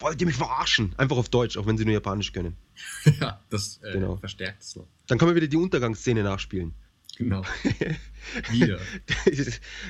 [0.00, 0.92] Wollt ihr mich verarschen?
[0.96, 2.56] Einfach auf Deutsch, auch wenn sie nur Japanisch können.
[3.20, 4.16] ja, das äh, Genau.
[4.16, 4.86] verstärkt es noch.
[5.06, 6.74] Dann können wir wieder die Untergangsszene nachspielen.
[7.16, 7.42] Genau.
[8.50, 8.78] Wieder.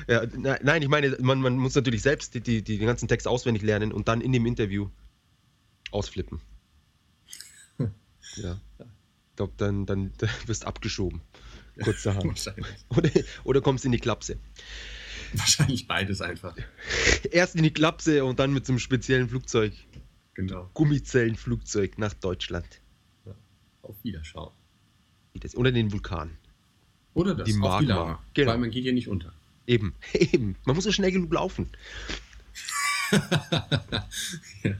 [0.07, 3.27] ja, ne- nein, ich meine, man, man muss natürlich selbst die, die, den ganzen Text
[3.27, 4.89] auswendig lernen und dann in dem Interview
[5.91, 6.41] ausflippen.
[8.37, 8.59] ja.
[8.79, 10.11] Ich glaube, dann, dann
[10.47, 11.21] wirst abgeschoben.
[11.79, 12.25] Kurzerhand.
[12.25, 12.67] Wahrscheinlich.
[12.89, 13.09] Oder,
[13.43, 14.37] oder kommst in die Klapse.
[15.33, 16.55] Wahrscheinlich beides einfach.
[17.31, 19.73] Erst in die Klapse und dann mit so einem speziellen Flugzeug,
[20.33, 20.69] Genau.
[20.73, 22.65] Gummizellenflugzeug nach Deutschland.
[23.81, 24.53] Auf Wiederschauen.
[25.55, 26.37] Oder den Vulkan.
[27.13, 27.87] Oder das, Die auf die Magma.
[27.95, 28.23] Lava.
[28.33, 28.51] Genau.
[28.51, 29.33] Weil man geht ja nicht unter.
[29.67, 30.55] Eben, eben.
[30.65, 31.69] Man muss so schnell genug laufen.
[34.63, 34.75] ja.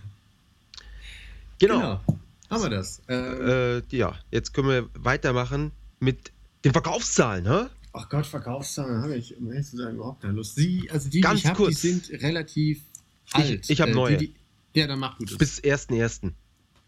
[1.59, 2.01] Genau.
[2.49, 3.01] Haben wir das.
[3.09, 6.31] Äh, Äh, ja, jetzt können wir weitermachen mit
[6.63, 7.67] den Verkaufszahlen, hä?
[7.93, 10.55] Ach Gott, Verkaufszahlen habe ich, um ehrlich zu sein, überhaupt keine Lust.
[10.55, 12.81] Sie, also die, Ganz die ich habe, die sind relativ
[13.27, 13.69] Ich- alt.
[13.69, 14.17] ich hab Äh, neue.
[14.17, 14.27] Die,
[14.73, 15.37] die, ja, dann mach du das.
[15.37, 16.31] Bis 1.1.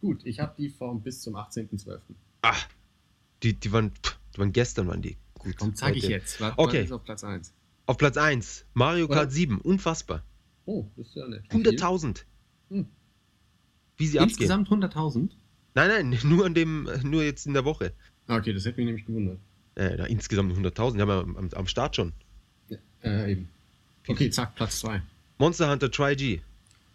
[0.02, 2.00] Gut, ich habe die vom bis zum 18.12.
[2.44, 2.56] Ah,
[3.44, 5.18] die, die, waren, pff, die waren gestern, waren die.
[5.36, 5.56] Gut.
[5.58, 6.40] Komm, zeig ich jetzt.
[6.42, 6.92] Was, Okay.
[6.92, 7.54] auf Platz 1?
[7.88, 9.16] Auf Platz 1, Mario Oder?
[9.16, 10.24] Kart 7, unfassbar.
[10.66, 11.44] Oh, das ist ja nett.
[11.50, 11.68] Wie viel?
[11.72, 12.24] 100.000.
[12.70, 12.86] Hm.
[13.98, 14.30] Wie sie abgehen.
[14.30, 15.30] Insgesamt 100.000?
[15.74, 17.94] Nein, nein, nur an dem, nur jetzt in der Woche.
[18.28, 19.40] Ah, Okay, das hätte mich nämlich gewundert.
[19.76, 22.14] Äh, insgesamt 100.000, die haben wir am, am, Start schon.
[23.04, 23.50] Äh, eben.
[24.08, 25.02] Okay, zack, Platz 2.
[25.38, 26.42] Monster Hunter Tri-G,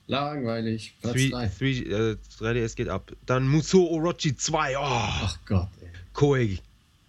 [0.08, 0.94] Langweilig.
[1.00, 1.48] Platz 3, 3.
[1.58, 3.12] 3, äh, 3DS geht ab.
[3.26, 5.88] Dann Musou Orochi 2, oh, Ach Gott, ey.
[6.12, 6.58] Koei,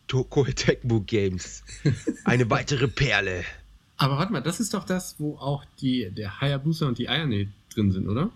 [0.07, 1.63] Koei Tecmo Games.
[2.23, 3.43] Eine weitere Perle.
[3.97, 7.51] Aber warte mal, das ist doch das, wo auch die, der Hayabusa und die Ayane
[7.73, 8.31] drin sind, oder?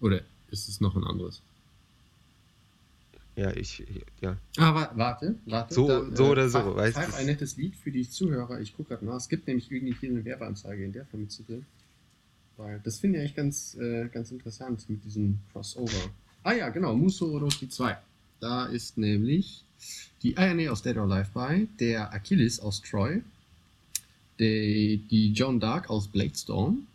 [0.00, 1.42] Oder ist es noch ein anderes?
[3.38, 3.84] Ja, ich,
[4.20, 4.36] ja.
[4.56, 5.72] Aber warte, warte.
[5.74, 7.16] So- so oder so, pfeif- weißt du.
[7.18, 8.60] ein nettes Lied für die Zuhörer.
[8.60, 9.14] Ich gucke gerade nach.
[9.16, 11.64] Es gibt nämlich irgendwie hier eine Werbeanzeige in der Form mit zu drin.
[12.56, 16.10] Weil das finde ich eigentlich ganz, äh, ganz interessant mit diesem Crossover.
[16.42, 17.96] Ah ja, genau, Muso Orochi 2.
[18.40, 19.62] Da ist nämlich
[20.24, 23.22] die Ayane aus Dead or Alive bei, der Achilles aus Troy,
[24.40, 26.86] die, die John Dark aus Bladestorm,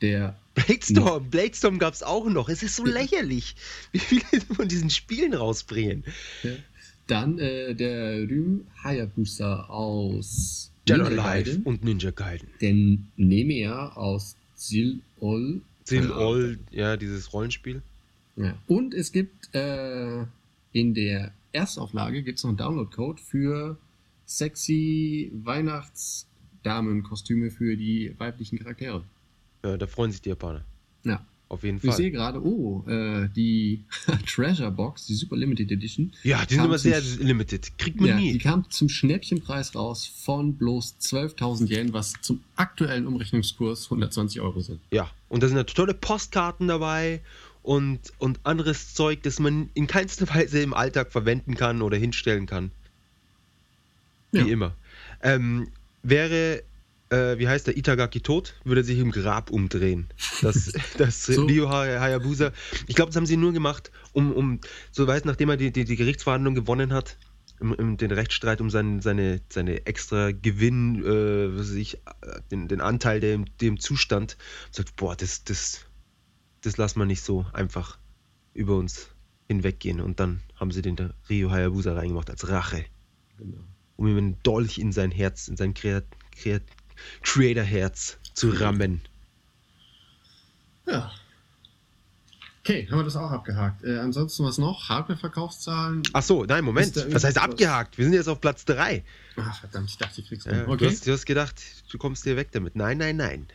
[0.00, 0.34] der
[0.66, 2.48] Bladestorm, Bladestorm gab es auch noch.
[2.48, 3.56] Es ist so lächerlich,
[3.92, 4.22] wie viele
[4.54, 6.04] von diesen Spielen rausbringen.
[7.06, 12.48] Dann äh, der Ryu Hayabusa aus Ninja Life Gaiden, und Ninja Gaiden.
[12.60, 12.74] Der
[13.16, 15.60] Nemea aus Zil-Ol.
[15.84, 16.56] Sin Ja.
[16.70, 17.82] Ja, dieses Rollenspiel.
[18.36, 18.56] Ja.
[18.66, 20.24] Und es gibt äh,
[20.72, 23.78] in der Erstauflage gibt's noch einen Download-Code für
[24.26, 29.02] sexy Weihnachtsdamenkostüme für die weiblichen Charaktere.
[29.70, 30.64] Ja, da freuen sich die Japaner.
[31.04, 31.24] Ja.
[31.50, 31.96] Auf jeden Ich Fall.
[31.96, 33.84] sehe gerade, oh, äh, die
[34.26, 37.78] Treasure Box, die Super Limited Edition, Ja, die sind immer sehr limited.
[37.78, 38.38] Kriegt man Ja, die nie.
[38.38, 44.80] kam zum Schnäppchenpreis raus von bloß 12.000 Yen, was zum aktuellen Umrechnungskurs 120 Euro sind.
[44.90, 47.22] Ja, und da sind natürlich tolle Postkarten dabei
[47.62, 52.44] und, und anderes Zeug, das man in keinster Weise im Alltag verwenden kann oder hinstellen
[52.44, 52.72] kann.
[54.32, 54.46] Wie Ja.
[54.48, 54.74] immer.
[55.22, 55.68] Ähm,
[56.02, 56.62] wäre,
[57.10, 60.08] äh, wie heißt der, Itagaki tot, würde er sich im Grab umdrehen.
[60.42, 61.44] Das, das So.
[61.46, 62.52] Ryo Hay- Hayabusa.
[62.86, 64.60] Ich glaube, das haben sie nur gemacht, um, um
[64.92, 67.16] so weiß, nachdem er die, die, die Gerichtsverhandlung gewonnen hat,
[67.60, 72.40] im, im, den Rechtsstreit um seinen, seine, seine extra Gewinn, äh, was weiß ich, äh,
[72.50, 74.36] den, den Anteil, der dem Zustand,
[74.70, 75.80] sagt, boah, das, das,
[76.60, 77.98] das lassen wir nicht so einfach
[78.54, 79.08] über uns
[79.48, 80.00] hinweggehen.
[80.00, 80.96] Und dann haben sie den
[81.30, 82.84] Ryo Hayabusa reingemacht als Rache
[83.38, 83.58] Genau.
[83.96, 86.04] um ihm einen Dolch in sein Herz, in sein Kreat
[86.36, 86.62] Kreat
[87.22, 89.00] Creator-Herz zu rammen.
[90.86, 91.10] Ja.
[92.64, 93.82] Okay, haben wir das auch abgehakt.
[93.82, 94.88] Äh, ansonsten was noch?
[94.90, 96.02] Hardware-Verkaufszahlen?
[96.12, 96.94] Ach so, nein, Moment.
[97.12, 97.96] Was heißt abgehakt?
[97.96, 99.02] Wir sind jetzt auf Platz 3.
[99.36, 100.76] Ach, verdammt, ich dachte, ich krieg's Ja, okay.
[100.84, 101.54] du, hast, du hast gedacht,
[101.90, 102.76] du kommst hier weg damit.
[102.76, 103.46] Nein, nein, nein.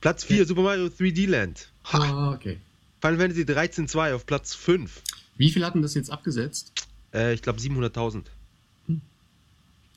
[0.00, 1.68] Platz 4, Super Mario 3D Land.
[1.84, 2.58] Ha, Ah, okay.
[3.02, 5.02] Final Fantasy 13.2 auf Platz 5.
[5.36, 6.72] Wie viel hatten das jetzt abgesetzt?
[7.12, 8.24] Äh, ich glaube 700.000.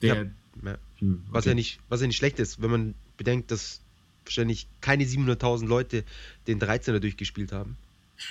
[0.01, 0.27] Der,
[0.63, 0.77] Ja.
[0.99, 1.07] Ja.
[1.07, 1.49] Hm, Was, okay.
[1.49, 3.81] ja nicht, was ja nicht schlecht ist, wenn man bedenkt, dass
[4.25, 6.03] wahrscheinlich keine 700.000 Leute
[6.47, 7.77] den 13er durchgespielt haben.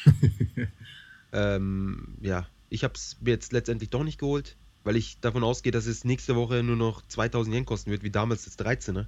[1.32, 5.72] ähm, ja, ich habe es mir jetzt letztendlich doch nicht geholt, weil ich davon ausgehe,
[5.72, 9.06] dass es nächste Woche nur noch 2000 Yen kosten wird, wie damals das 13er.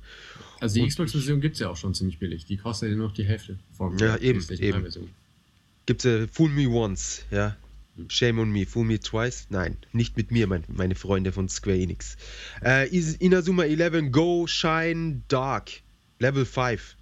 [0.61, 2.44] Also die Xbox-Version gibt's ja auch schon ziemlich billig.
[2.44, 4.79] Die kostet ja nur noch die Hälfte vom Ja, eben, eben.
[4.79, 5.11] 3-Version.
[5.87, 7.57] Gibt's äh, Fool Me Once, ja.
[8.09, 9.46] Shame on me, fool me twice.
[9.50, 12.16] Nein, nicht mit mir, mein, meine Freunde von Square Enix.
[12.64, 15.70] Äh, Inazuma 11 Go Shine Dark.
[16.18, 16.96] Level 5.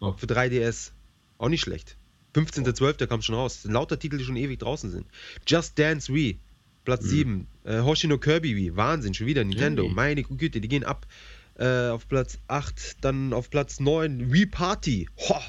[0.00, 0.12] Oh.
[0.12, 0.90] Für 3DS.
[1.38, 1.96] Auch nicht schlecht.
[2.34, 3.06] 15.12.
[3.06, 3.54] kam schon raus.
[3.54, 5.06] Das sind lauter Titel, die schon ewig draußen sind.
[5.46, 6.38] Just Dance Wii.
[6.84, 7.08] Platz Mhm.
[7.08, 7.46] 7.
[7.64, 8.76] Äh, Hoshino Kirby Wii.
[8.76, 9.82] Wahnsinn, schon wieder Nintendo.
[9.82, 9.94] Kirby.
[9.94, 11.06] Meine Güte, die gehen ab.
[11.56, 12.96] Äh, auf Platz 8.
[13.04, 14.32] Dann auf Platz 9.
[14.32, 15.08] Wii Party.
[15.28, 15.40] Ho!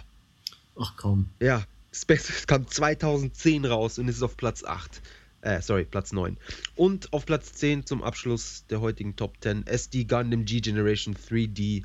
[0.79, 1.29] Ach komm.
[1.39, 5.01] Ja, Space kam 2010 raus und ist auf Platz 8.
[5.41, 6.38] Äh, sorry, Platz 9.
[6.75, 11.84] Und auf Platz 10 zum Abschluss der heutigen Top 10 SD Gundam G Generation 3D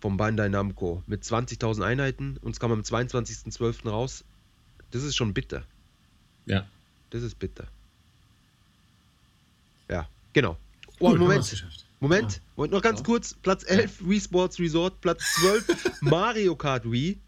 [0.00, 3.88] vom Bandai Namco mit 20.000 Einheiten und es kam am 22.12.
[3.88, 4.24] raus.
[4.92, 5.64] Das ist schon bitter.
[6.46, 6.66] Ja.
[7.10, 7.66] Das ist bitter.
[9.90, 10.56] Ja, genau.
[11.00, 11.64] Oh, wir's Moment.
[12.00, 13.04] Moment, Moment, noch ganz Ja.
[13.06, 13.34] kurz.
[13.34, 17.18] Platz 11 Wii Sports Resort, Platz 12 Mario Kart Wii.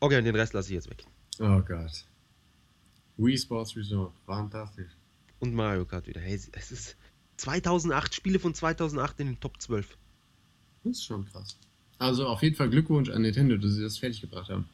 [0.00, 1.04] Okay, und den Rest lasse ich jetzt weg.
[1.38, 2.04] Oh Gott.
[3.18, 4.12] Wii Sports Resort.
[4.26, 4.90] Fantastisch.
[5.38, 6.20] Und Mario Kart wieder.
[6.20, 6.96] Hey, es ist
[7.36, 9.96] 2008, Spiele von 2008 in den Top 12.
[10.84, 11.56] Das ist schon krass.
[11.98, 14.68] Also auf jeden Fall Glückwunsch an Nintendo, dass sie das fertiggebracht haben.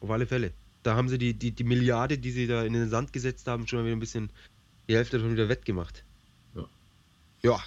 [0.00, 0.52] Auf alle Fälle.
[0.82, 3.66] Da haben sie die, die, die Milliarde, die sie da in den Sand gesetzt haben,
[3.66, 4.30] schon mal wieder ein bisschen
[4.88, 6.04] die Hälfte davon wieder wettgemacht.
[7.42, 7.60] Ja.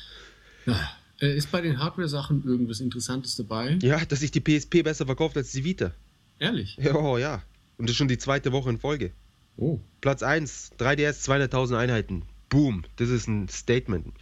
[0.65, 0.89] Ja.
[1.19, 3.77] Äh, ist bei den Hardware-Sachen irgendwas Interessantes dabei?
[3.81, 5.91] Ja, dass sich die PSP besser verkauft als die Vita.
[6.39, 6.77] Ehrlich?
[6.77, 7.43] Ja, oh, ja.
[7.77, 9.11] Und das ist schon die zweite Woche in Folge.
[9.57, 9.79] Oh.
[10.01, 12.23] Platz 1, 3DS 200.000 Einheiten.
[12.47, 14.13] Boom, das ist ein Statement.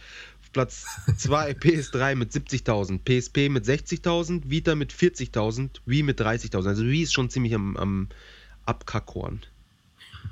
[0.52, 0.84] Platz
[1.16, 6.66] 2 PS3 mit 70.000, PSP mit 60.000, Vita mit 40.000, Wii mit 30.000.
[6.66, 8.08] Also Wii ist schon ziemlich am, am
[8.64, 9.40] Abkackhorn.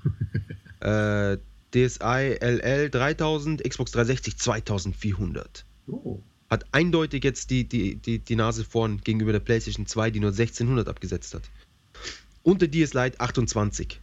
[0.80, 1.38] äh,
[1.72, 5.64] DSi LL 3000, Xbox 360 2400.
[5.86, 6.20] Oh.
[6.48, 10.30] Hat eindeutig jetzt die, die, die, die Nase vorn gegenüber der PlayStation 2, die nur
[10.30, 11.42] 1600 abgesetzt hat.
[12.46, 14.00] Und der DS Lite 28.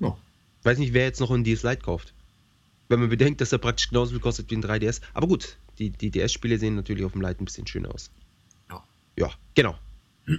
[0.00, 0.16] Oh.
[0.64, 2.12] Weiß nicht, wer jetzt noch einen DS Lite kauft.
[2.88, 5.00] Wenn man bedenkt, dass er praktisch genauso viel kostet wie ein 3DS.
[5.14, 8.10] Aber gut, die, die DS-Spiele sehen natürlich auf dem Lite ein bisschen schöner aus.
[8.68, 8.84] Ja.
[9.16, 9.78] Ja, genau.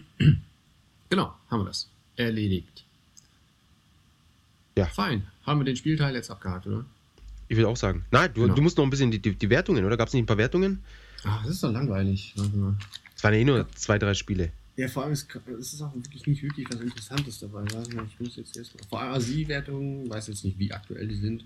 [1.10, 1.90] Genau, haben wir das.
[2.18, 2.84] Erledigt.
[4.78, 4.88] Ja.
[4.88, 5.26] Fein.
[5.46, 6.84] Haben wir den Spielteil jetzt abgehakt, oder?
[7.48, 8.04] Ich würde auch sagen.
[8.12, 8.56] Nein, du, Genau.
[8.56, 9.96] du musst noch ein bisschen die, die, die Wertungen, oder?
[9.96, 10.84] Gab es nicht ein paar Wertungen?
[11.24, 12.36] Ach, das ist doch langweilig.
[13.16, 14.52] Es waren ja eh nur zwei, drei Spiele.
[14.78, 15.28] Ja, vor allem ist,
[15.60, 17.64] es auch wirklich nicht wirklich was Interessantes dabei.
[17.64, 18.84] Mal, ich muss jetzt erstmal.
[18.88, 21.44] Vor allem ASI-Wertungen, weiß jetzt nicht, wie aktuell die sind.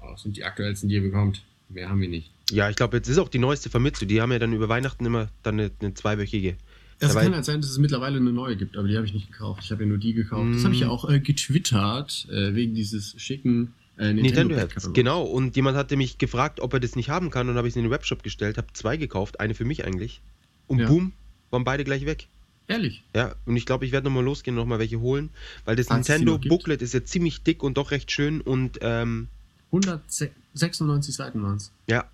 [0.00, 1.42] Aber das sind die aktuellsten, die ihr bekommt.
[1.70, 2.30] Mehr haben wir nicht.
[2.50, 4.04] Ja, ich glaube, jetzt ist auch die neueste Famitsu.
[4.04, 6.56] Die haben ja dann über Weihnachten immer dann eine, eine zweiwöchige.
[7.00, 9.14] Es Dabei- kann halt sein, dass es mittlerweile eine neue gibt, aber die habe ich
[9.14, 9.62] nicht gekauft.
[9.64, 10.54] Ich habe ja nur die gekauft.
[10.54, 10.64] Das Mm.
[10.66, 14.92] habe ich ja auch äh, getwittert, äh, wegen dieses schicken äh, Nintendo Nintendo.
[14.92, 17.72] Genau, und jemand hatte mich gefragt, ob er das nicht haben kann und habe ich
[17.72, 20.20] es in den Webshop gestellt, habe zwei gekauft, eine für mich eigentlich.
[20.66, 20.88] Und Ja.
[20.88, 21.12] boom,
[21.54, 22.28] waren beide gleich weg.
[22.66, 23.02] Ehrlich?
[23.14, 25.30] Ja, und ich glaube, ich werde nochmal losgehen und nochmal welche holen,
[25.64, 26.38] weil das Falls Nintendo.
[26.38, 29.28] Booklet ist ja ziemlich dick und doch recht schön und ähm,
[29.70, 31.72] 196 Seiten waren es.
[31.88, 32.08] ja,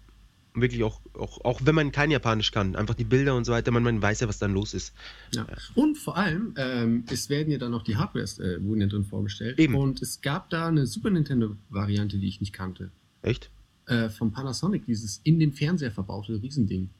[0.54, 3.70] wirklich auch, auch, auch wenn man kein Japanisch kann, einfach die Bilder und so weiter,
[3.70, 4.92] man, man weiß ja, was dann los ist.
[5.34, 5.46] Ja.
[5.74, 9.04] Und vor allem, ähm, es werden ja dann noch die Hardwares äh, wurden ja drin
[9.04, 9.58] vorgestellt.
[9.58, 9.74] Eben.
[9.74, 12.90] Und es gab da eine Super Nintendo-Variante, die ich nicht kannte.
[13.22, 13.50] Echt?
[13.86, 16.90] Äh, vom Panasonic, dieses in den Fernseher verbaute Riesending.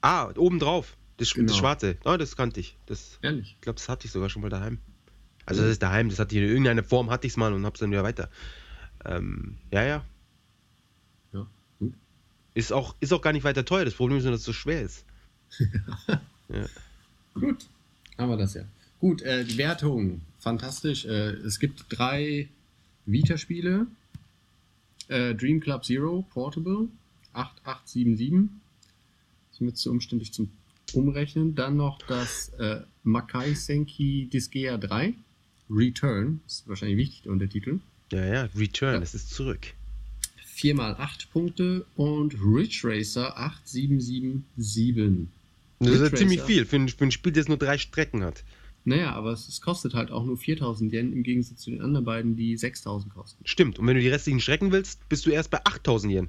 [0.00, 1.48] Ah, obendrauf, das, Genau.
[1.48, 1.96] das schwarze.
[2.04, 2.76] Ah, das kannte ich.
[2.86, 3.54] Das, Ehrlich.
[3.56, 4.78] ich glaube, das hatte ich sogar schon mal daheim.
[5.46, 7.66] Also das ist daheim, das hatte ich in irgendeiner Form, hatte ich es mal und
[7.66, 8.30] hab's dann wieder weiter.
[9.04, 10.04] Ähm, ja, ja.
[11.32, 11.46] Ja,
[11.78, 11.92] gut.
[12.54, 13.84] Ist auch, ist auch gar nicht weiter teuer.
[13.84, 15.04] Das Problem ist nur, dass es so schwer ist.
[17.34, 17.66] Gut,
[18.18, 18.64] haben wir das ja.
[19.00, 20.20] Gut, äh, die Wertung.
[20.38, 21.04] Fantastisch.
[21.04, 22.48] Äh, es gibt drei
[23.06, 23.86] Vita-Spiele.
[25.08, 26.88] Äh, Dream Club Zero Portable
[27.34, 28.48] 8877.
[29.50, 30.50] Das ist mir zu umständlich zum
[30.94, 31.54] Umrechnen.
[31.54, 35.14] Dann noch das äh, Makai Senki Disgaea 3
[35.70, 36.40] Return.
[36.46, 37.80] Ist wahrscheinlich wichtig, der Untertitel.
[38.12, 39.00] Ja, ja, Return, Ja.
[39.00, 39.66] es ist zurück.
[40.44, 45.28] 4 mal 8 Punkte und Ridge Racer 8777.
[45.80, 48.44] Das ist ja ziemlich viel für ein, für ein Spiel, das nur drei Strecken hat.
[48.86, 52.04] Naja, aber es, es kostet halt auch nur 4000 Yen im Gegensatz zu den anderen
[52.04, 53.44] beiden, die 6000 kosten.
[53.46, 53.78] Stimmt.
[53.78, 56.28] Und wenn du die restlichen Strecken willst, bist du erst bei 8000 Yen.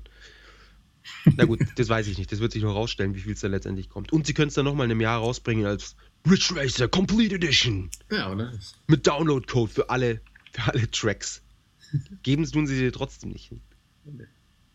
[1.36, 2.32] Na gut, das weiß ich nicht.
[2.32, 4.12] Das wird sich noch rausstellen, wie viel es da letztendlich kommt.
[4.12, 5.96] Und sie können es dann nochmal in einem Jahr rausbringen als
[6.30, 7.90] Ridge Racer Complete Edition.
[8.12, 8.54] Ja, oder?
[8.88, 11.42] Mit Download-Code für alle, für alle Tracks.
[12.24, 13.52] Geben tun sie dir trotzdem nicht.
[14.04, 14.26] Wenn du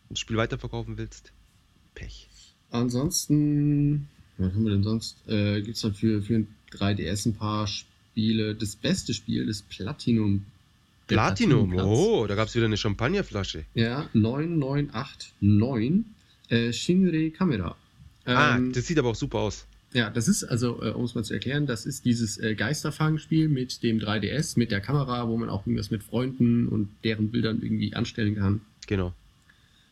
[0.09, 1.33] das Spiel weiterverkaufen willst,
[1.93, 2.29] Pech.
[2.71, 5.17] Ansonsten, was haben wir denn sonst?
[5.27, 8.55] Äh, Gibt es dann für, für ein 3DS ein paar Spiele.
[8.55, 10.45] Das beste Spiel, das Platinum.
[11.07, 13.65] Platinum, oh, da gab es wieder eine Champagnerflasche.
[13.73, 16.05] Ja, 9989.
[16.51, 17.75] Äh, Shinrei Kamera.
[18.25, 19.65] ah, Ähm, das sieht aber auch super aus.
[19.93, 23.49] Ja, das ist also, äh, um es mal zu erklären, das ist dieses äh, Geisterfangspiel
[23.49, 27.61] mit dem 3DS, mit der Kamera, wo man auch irgendwas mit Freunden und deren Bildern
[27.61, 28.61] irgendwie anstellen kann.
[28.87, 29.13] Genau.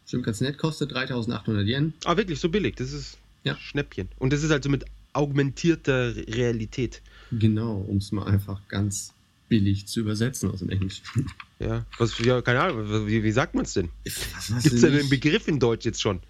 [0.07, 1.93] Stimmt ganz nett, kostet 3800 Yen.
[2.05, 2.75] Ah, wirklich, so billig.
[2.75, 3.55] Das ist Ja.
[3.57, 4.07] Schnäppchen.
[4.19, 7.01] Und das ist halt so mit augmentierter Realität.
[7.31, 9.13] Genau, um es mal einfach ganz
[9.49, 11.03] billig zu übersetzen aus dem Englischen.
[11.59, 13.89] Ja, was, ja, keine Ahnung, wie, wie sagt man es denn?
[14.03, 14.15] Gibt
[14.65, 15.09] es denn den nicht?
[15.09, 16.21] Begriff in Deutsch jetzt schon?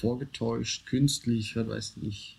[0.00, 2.38] Vorgetäuscht, künstlich, was weiß ich.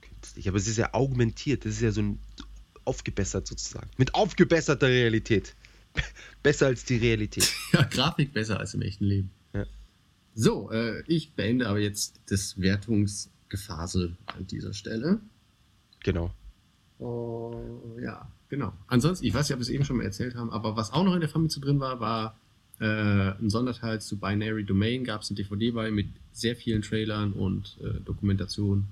[0.00, 2.18] Künstlich, aber es ist ja augmentiert, das ist ja so ein
[2.86, 3.90] aufgebessert sozusagen.
[3.96, 5.54] Mit aufgebesserter Realität.
[6.42, 7.52] Besser als die Realität.
[7.72, 9.30] Ja, Grafik besser als im echten Leben.
[9.52, 9.66] Ja.
[10.34, 15.20] So, äh, ich beende aber jetzt das Wertungsgefasel an dieser Stelle.
[16.00, 16.30] Genau.
[16.98, 18.72] Oh, ja, genau.
[18.86, 21.04] Ansonsten, ich weiß nicht, ob wir es eben schon mal erzählt haben, aber was auch
[21.04, 22.38] noch in der Famitsu drin war, war
[22.80, 25.04] äh, ein Sonderteil zu Binary Domain.
[25.04, 28.84] Gab es eine DVD bei mit sehr vielen Trailern und äh, Dokumentationen.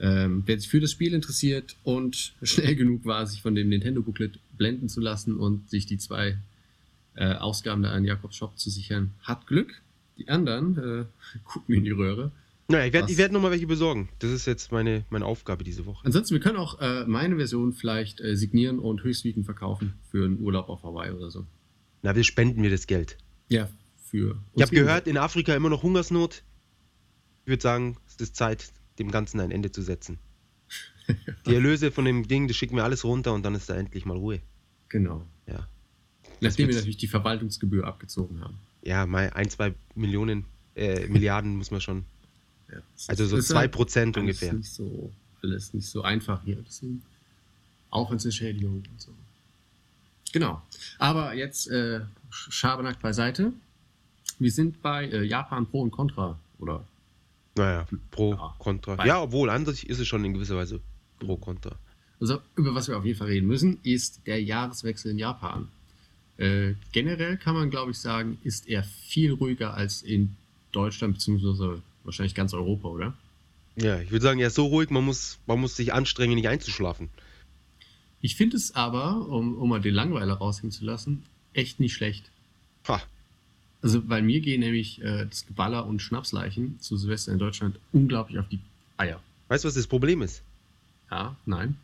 [0.00, 4.38] Ähm, wer sich für das Spiel interessiert und schnell genug war, sich von dem Nintendo-Booklet
[4.56, 6.36] blenden zu lassen und sich die zwei
[7.16, 9.80] äh, Ausgaben da an Jakobs Shop zu sichern, hat Glück.
[10.18, 11.04] Die anderen äh,
[11.44, 12.32] gucken in die Röhre.
[12.68, 14.08] Naja, ich werde werd nochmal welche besorgen.
[14.20, 16.04] Das ist jetzt meine, meine Aufgabe diese Woche.
[16.06, 20.40] Ansonsten, wir können auch äh, meine Version vielleicht äh, signieren und höchstwiegend verkaufen für einen
[20.40, 21.44] Urlaub auf Hawaii oder so.
[22.04, 23.16] Na, wir spenden mir das Geld.
[23.48, 24.38] Ja, für.
[24.54, 26.42] Ich habe gehört, in Afrika immer noch Hungersnot.
[27.44, 30.18] Ich würde sagen, es ist Zeit, dem Ganzen ein Ende zu setzen.
[31.46, 34.04] Die Erlöse von dem Ding, das schicken wir alles runter und dann ist da endlich
[34.04, 34.42] mal Ruhe.
[34.90, 35.26] Genau.
[35.46, 35.66] Ja.
[36.42, 38.58] Nachdem wir natürlich die Verwaltungsgebühr abgezogen haben.
[38.82, 40.44] Ja, mal ein, zwei Millionen,
[40.76, 42.04] äh, Milliarden muss man schon.
[42.70, 44.52] Ja, Also so zwei Prozent ungefähr.
[44.52, 45.10] Nicht so,
[45.42, 46.62] alles nicht so einfach hier.
[46.66, 47.02] Deswegen
[47.88, 49.14] Aufwandsentschädigung und so.
[50.34, 50.60] Genau.
[50.98, 53.52] Aber jetzt äh, Sch- Schabernack beiseite.
[54.40, 56.84] Wir sind bei äh, Japan Pro und Contra, oder?
[57.56, 58.54] Naja, pro, Ja.
[58.58, 59.06] contra.
[59.06, 60.80] Ja, obwohl, an sich ist es schon in gewisser Weise
[61.20, 61.76] pro, contra.
[62.20, 65.68] Also, über was wir auf jeden Fall reden müssen, ist der Jahreswechsel in Japan.
[66.36, 70.34] Äh, generell kann man, glaube ich, sagen, ist er viel ruhiger als in
[70.72, 73.14] Deutschland, beziehungsweise wahrscheinlich ganz Europa, oder?
[73.76, 76.48] Ja, ich würde sagen, er ist so ruhig, man muss, man muss sich anstrengen, nicht
[76.48, 77.08] einzuschlafen.
[78.24, 82.30] Ich finde es aber, um, um mal den Langweiler raushängen zu lassen, echt nicht schlecht.
[82.88, 83.02] Ha,
[83.82, 88.38] Also, bei mir gehen nämlich äh, das Geballer und Schnapsleichen zu Silvester in Deutschland unglaublich
[88.38, 88.60] auf die
[88.96, 89.20] Eier.
[89.48, 90.42] weißt du, was das Problem ist?
[91.10, 91.76] Ja, nein.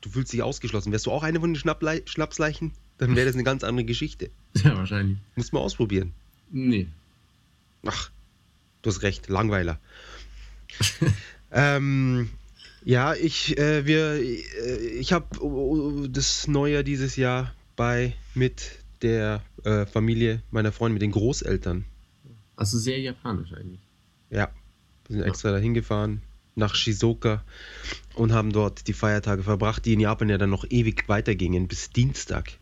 [0.00, 0.90] Du fühlst dich ausgeschlossen.
[0.90, 4.30] Wärst du auch eine von den Schnapplei Schnapsleichen, dann wäre das eine ganz andere Geschichte.
[4.64, 5.18] Ja, wahrscheinlich.
[5.36, 6.12] Muss man ausprobieren.
[6.50, 6.88] Nee.
[7.86, 8.10] Ach,
[8.82, 9.78] du hast recht, Langweiler.
[11.52, 12.30] ähm,
[12.84, 18.62] ja, ich, äh, wir, äh, ich habe das Neujahr dieses Jahr bei mit
[19.02, 21.84] der äh, Familie meiner Freundin, mit den Großeltern.
[22.56, 23.80] Also sehr japanisch eigentlich.
[24.30, 24.50] Ja,
[25.06, 25.26] wir sind Ja.
[25.26, 26.22] extra dahin gefahren
[26.56, 27.42] nach Shizuoka
[28.14, 31.90] und haben dort die Feiertage verbracht, die in Japan ja dann noch ewig weitergingen bis
[31.90, 32.52] Dienstag.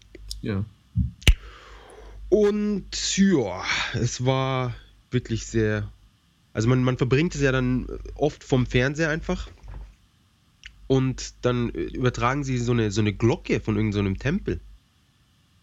[0.40, 0.64] Ja.
[2.30, 4.74] Und ja, es war
[5.10, 5.92] wirklich sehr.
[6.54, 9.48] Also man, man verbringt es ja dann oft vom Fernseher einfach.
[10.92, 14.60] Und dann äh, übertragen sie so eine, so eine Glocke von irgendeinem Tempel.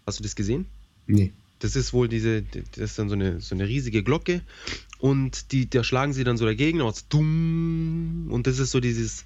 [0.07, 0.65] Hast du das gesehen?
[1.05, 1.33] Nee.
[1.59, 4.41] Das ist wohl diese, das ist dann so eine, so eine riesige Glocke
[4.97, 9.23] und die, da schlagen sie dann so dagegen aus dumm und das ist so dieses,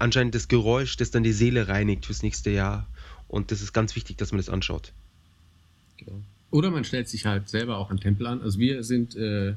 [0.00, 2.88] anscheinend das Geräusch, das dann die Seele reinigt fürs nächste Jahr
[3.28, 4.92] und das ist ganz wichtig, dass man das anschaut.
[5.98, 6.20] Genau.
[6.50, 8.42] Oder man stellt sich halt selber auch an Tempel an.
[8.42, 9.54] Also wir sind äh,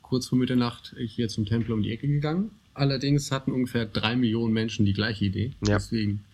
[0.00, 2.50] kurz vor Mitternacht hier zum Tempel um die Ecke gegangen.
[2.78, 5.52] Allerdings hatten ungefähr drei Millionen Menschen die gleiche Idee.
[5.66, 5.74] Ja.
[5.74, 6.24] Deswegen,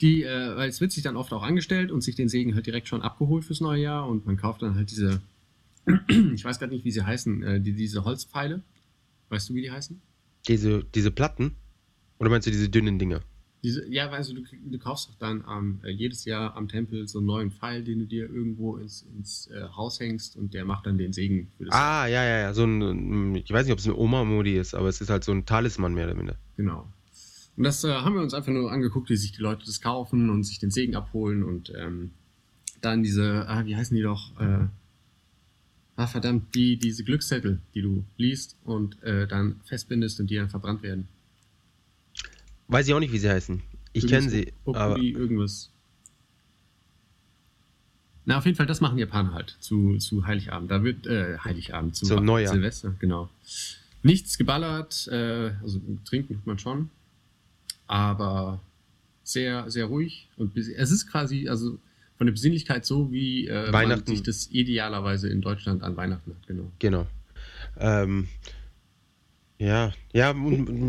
[0.00, 2.66] die, äh, weil es wird sich dann oft auch angestellt und sich den Segen halt
[2.66, 5.20] direkt schon abgeholt fürs neue Jahr und man kauft dann halt diese,
[6.34, 8.62] ich weiß gerade nicht, wie sie heißen, äh, die, diese Holzpfeile.
[9.28, 10.00] Weißt du, wie die heißen?
[10.46, 11.56] Diese, diese Platten?
[12.18, 13.20] Oder meinst du diese dünnen Dinger?
[13.62, 17.08] Diese, ja, weißt du, du, du kaufst doch dann ähm, äh, jedes Jahr am Tempel
[17.08, 20.64] so einen neuen Pfeil, den du dir irgendwo ins, ins äh, Haus hängst und der
[20.64, 22.54] macht dann den Segen für das Ah, ja, ja, ja.
[22.54, 25.32] So ein, ich weiß nicht, ob es eine Oma-Modi ist, aber es ist halt so
[25.32, 26.36] ein Talisman mehr oder minder.
[26.56, 26.86] Genau.
[27.56, 30.30] Und das äh, haben wir uns einfach nur angeguckt, wie sich die Leute das kaufen
[30.30, 32.10] und sich den Segen abholen und ähm,
[32.82, 34.38] dann diese, ah, wie heißen die doch?
[34.38, 34.66] Äh,
[35.96, 40.50] ah, verdammt, die, diese Glückszettel, die du liest und äh, dann festbindest und die dann
[40.50, 41.08] verbrannt werden.
[42.68, 43.62] Weiß ich auch nicht, wie sie heißen.
[43.92, 45.70] Ich kenne sie, aber Populi, irgendwas.
[48.24, 50.70] Na, auf jeden Fall, das machen Japaner halt zu, zu Heiligabend.
[50.70, 52.52] Da wird, äh, Heiligabend, zu Zum Neujahr.
[52.52, 53.30] Silvester, genau.
[54.02, 56.90] Nichts geballert, äh, also trinken tut man schon,
[57.86, 58.60] aber
[59.22, 61.78] sehr, sehr ruhig und es ist quasi, also
[62.18, 64.06] von der Besinnlichkeit so, wie äh, man Weihnachten.
[64.06, 66.70] sich das idealerweise in Deutschland an Weihnachten hat, genau.
[66.78, 67.06] Genau.
[67.78, 68.28] Ähm,
[69.58, 70.34] Ja, ja,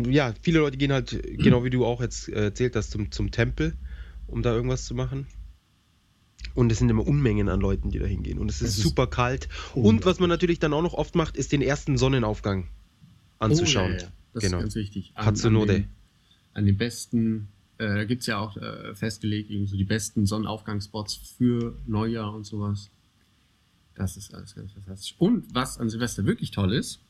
[0.08, 3.30] ja, viele Leute gehen halt, genau wie du auch jetzt äh, erzählt hast, zum, zum
[3.30, 3.74] Tempel,
[4.26, 5.26] um da irgendwas zu machen.
[6.54, 8.38] Und es sind immer Unmengen an Leuten, die da hingehen.
[8.38, 9.48] Und es ist Es ist super kalt.
[9.74, 12.68] Und was man natürlich dann auch noch oft macht, ist den ersten Sonnenaufgang
[13.38, 13.92] anzuschauen.
[13.92, 14.12] Oh, ja, ja.
[14.34, 14.58] Das Genau.
[14.58, 15.12] ist ganz wichtig.
[15.14, 15.72] Hatsunode.
[15.74, 15.88] An, den,
[16.54, 17.48] an den besten,
[17.78, 22.34] äh, da gibt es ja auch äh, festgelegt, irgendwie so die besten Sonnenaufgangsspots für Neujahr
[22.34, 22.90] und sowas.
[23.94, 25.14] Das ist alles ganz fantastisch.
[25.18, 27.00] Und was an Silvester wirklich toll ist,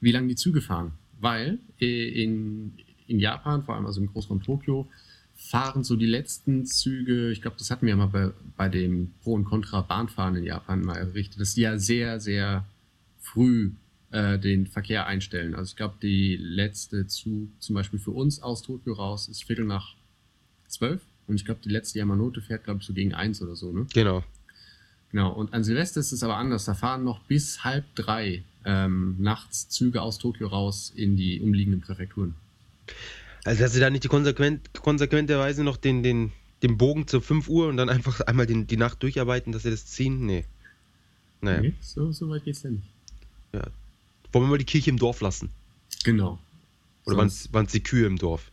[0.00, 0.92] wie lange die Züge fahren.
[1.20, 2.74] Weil äh, in,
[3.06, 4.88] in Japan, vor allem also im Großraum Tokio,
[5.34, 9.12] fahren so die letzten Züge, ich glaube, das hatten wir ja mal bei, bei dem
[9.22, 12.64] Pro- und Contra-Bahnfahren in Japan mal errichtet, dass die ja sehr, sehr
[13.20, 13.70] früh
[14.10, 15.54] äh, den Verkehr einstellen.
[15.54, 19.64] Also ich glaube, die letzte Zug zum Beispiel für uns aus Tokio raus ist Viertel
[19.64, 19.94] nach
[20.66, 21.02] zwölf.
[21.26, 23.86] Und ich glaube, die letzte Yamanote fährt, glaube ich, so gegen eins oder so, ne?
[23.92, 24.24] Genau.
[25.10, 26.64] Genau, und an Silvester ist es aber anders.
[26.64, 31.80] Da fahren noch bis halb drei ähm, nachts Züge aus Tokio raus in die umliegenden
[31.80, 32.34] Präfekturen.
[33.44, 37.48] Also, dass sie da nicht die konsequent, konsequenterweise noch den, den, den Bogen zur 5
[37.48, 40.26] Uhr und dann einfach einmal den, die Nacht durcharbeiten, dass sie das ziehen?
[40.26, 40.44] Nee.
[41.40, 41.62] Naja.
[41.62, 42.86] Nee, so, so weit geht's ja nicht.
[43.52, 45.50] Wollen wir mal die Kirche im Dorf lassen?
[46.04, 46.38] Genau.
[47.06, 48.50] Oder waren es die Kühe im Dorf?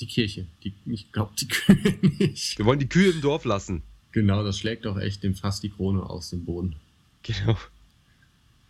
[0.00, 0.46] die Kirche.
[0.62, 2.58] Die, ich glaube, die Kühe nicht.
[2.58, 3.82] Wir wollen die Kühe im Dorf lassen.
[4.12, 6.76] Genau, das schlägt doch echt dem fast die Krone aus dem Boden.
[7.22, 7.56] Genau.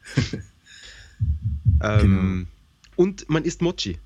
[1.82, 2.46] ähm,
[2.96, 3.98] Und man isst Mochi.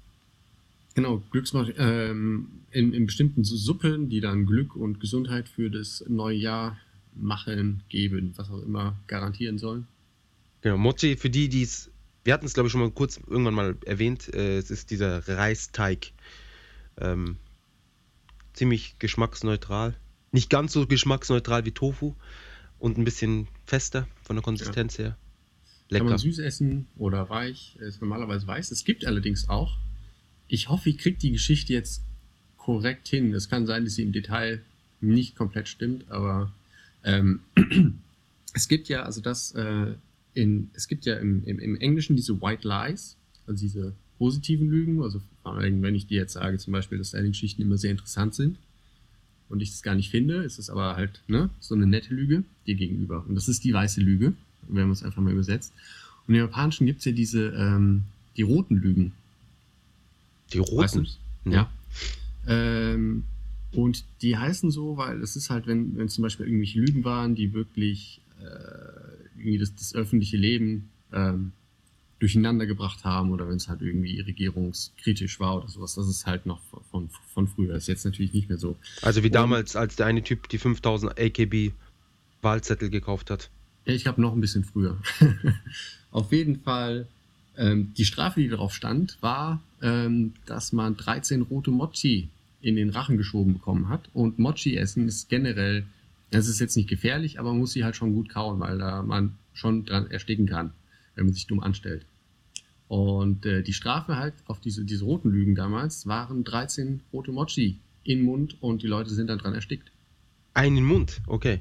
[0.94, 6.36] Genau, Glücksmochi ähm, in, in bestimmten Suppen, die dann Glück und Gesundheit für das neue
[6.36, 6.76] Jahr
[7.14, 9.86] machen, geben, was auch immer garantieren sollen.
[10.60, 11.90] Genau, Mochi, für die, die es.
[12.24, 14.32] Wir hatten es, glaube ich, schon mal kurz irgendwann mal erwähnt.
[14.34, 16.12] Äh, es ist dieser Reisteig.
[17.00, 17.36] Ähm,
[18.54, 19.94] ziemlich geschmacksneutral.
[20.32, 22.14] Nicht ganz so geschmacksneutral wie Tofu.
[22.78, 25.16] Und ein bisschen fester von der Konsistenz her.
[25.88, 26.10] Kann Lecker.
[26.10, 28.70] man süß essen oder weich, ist normalerweise weiß.
[28.70, 29.78] Es gibt allerdings auch,
[30.46, 32.02] ich hoffe, ich kriege die Geschichte jetzt
[32.56, 33.32] korrekt hin.
[33.32, 34.60] Es kann sein, dass sie im Detail
[35.00, 36.52] nicht komplett stimmt, aber
[37.04, 37.40] ähm,
[38.54, 39.94] es gibt ja, also das, äh,
[40.34, 43.16] in, es gibt ja im, im, im Englischen diese White Lies,
[43.46, 47.12] also diese positiven Lügen, also vor allem, wenn ich dir jetzt sage, zum Beispiel, dass
[47.12, 48.58] deine Geschichten immer sehr interessant sind
[49.48, 52.44] und ich das gar nicht finde, ist es aber halt ne, so eine nette Lüge
[52.66, 53.24] dir gegenüber.
[53.26, 54.34] Und das ist die weiße Lüge,
[54.68, 55.72] wenn man es einfach mal übersetzt.
[56.26, 58.04] Und im Japanischen gibt es ja diese, ähm,
[58.36, 59.12] die roten Lügen.
[60.52, 60.98] Die Weißt roten.
[60.98, 61.18] du's?
[61.44, 61.70] Ja.
[62.46, 63.24] Ähm,
[63.72, 67.34] und die heißen so, weil es ist halt, wenn, wenn zum Beispiel irgendwelche Lügen waren,
[67.34, 71.52] die wirklich äh, irgendwie das, das öffentliche Leben ähm,
[72.18, 75.94] durcheinander gebracht haben oder wenn es halt irgendwie regierungskritisch war oder sowas.
[75.94, 76.60] Das ist halt noch
[76.90, 77.74] von, von früher.
[77.76, 78.76] Ist jetzt natürlich nicht mehr so.
[79.02, 81.72] Also wie damals, als der eine Typ die 5000 AKB
[82.42, 83.50] Wahlzettel gekauft hat.
[83.94, 84.98] Ich glaube noch ein bisschen früher.
[86.10, 87.06] Auf jeden Fall,
[87.56, 92.28] ähm, die Strafe, die darauf stand, war, ähm, dass man 13 rote Mochi
[92.60, 94.08] in den Rachen geschoben bekommen hat.
[94.12, 95.86] Und Mochi essen ist generell,
[96.30, 99.02] das ist jetzt nicht gefährlich, aber man muss sie halt schon gut kauen, weil da
[99.02, 100.72] man schon dran ersticken kann,
[101.14, 102.04] wenn man sich dumm anstellt.
[102.88, 107.78] Und äh, die Strafe halt auf diese, diese roten Lügen damals waren 13 rote Mochi
[108.04, 109.90] in den Mund und die Leute sind dann dran erstickt.
[110.52, 111.60] Einen Mund, okay.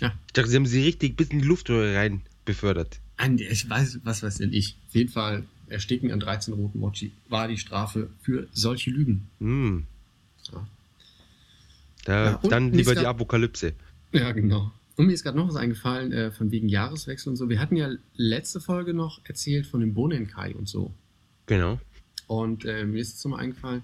[0.00, 0.12] Ja.
[0.26, 3.00] Ich dachte, sie haben sie richtig bis in die Luftröhre rein befördert.
[3.38, 4.76] Ich weiß, was weiß denn ich.
[4.88, 9.28] Auf jeden Fall ersticken an 13 roten Mochi war die Strafe für solche Lügen.
[9.40, 9.86] Hm.
[10.52, 10.66] Ja.
[12.04, 13.74] Da, Ja, dann lieber ist die grad- Apokalypse.
[14.12, 14.72] Ja, genau.
[14.96, 17.48] Und mir ist gerade noch was eingefallen, äh, von wegen Jahreswechsel und so.
[17.48, 20.92] Wir hatten ja letzte Folge noch erzählt von dem Bonenkai und so.
[21.46, 21.78] Genau.
[22.26, 23.82] Und äh, mir ist jetzt nochmal eingefallen,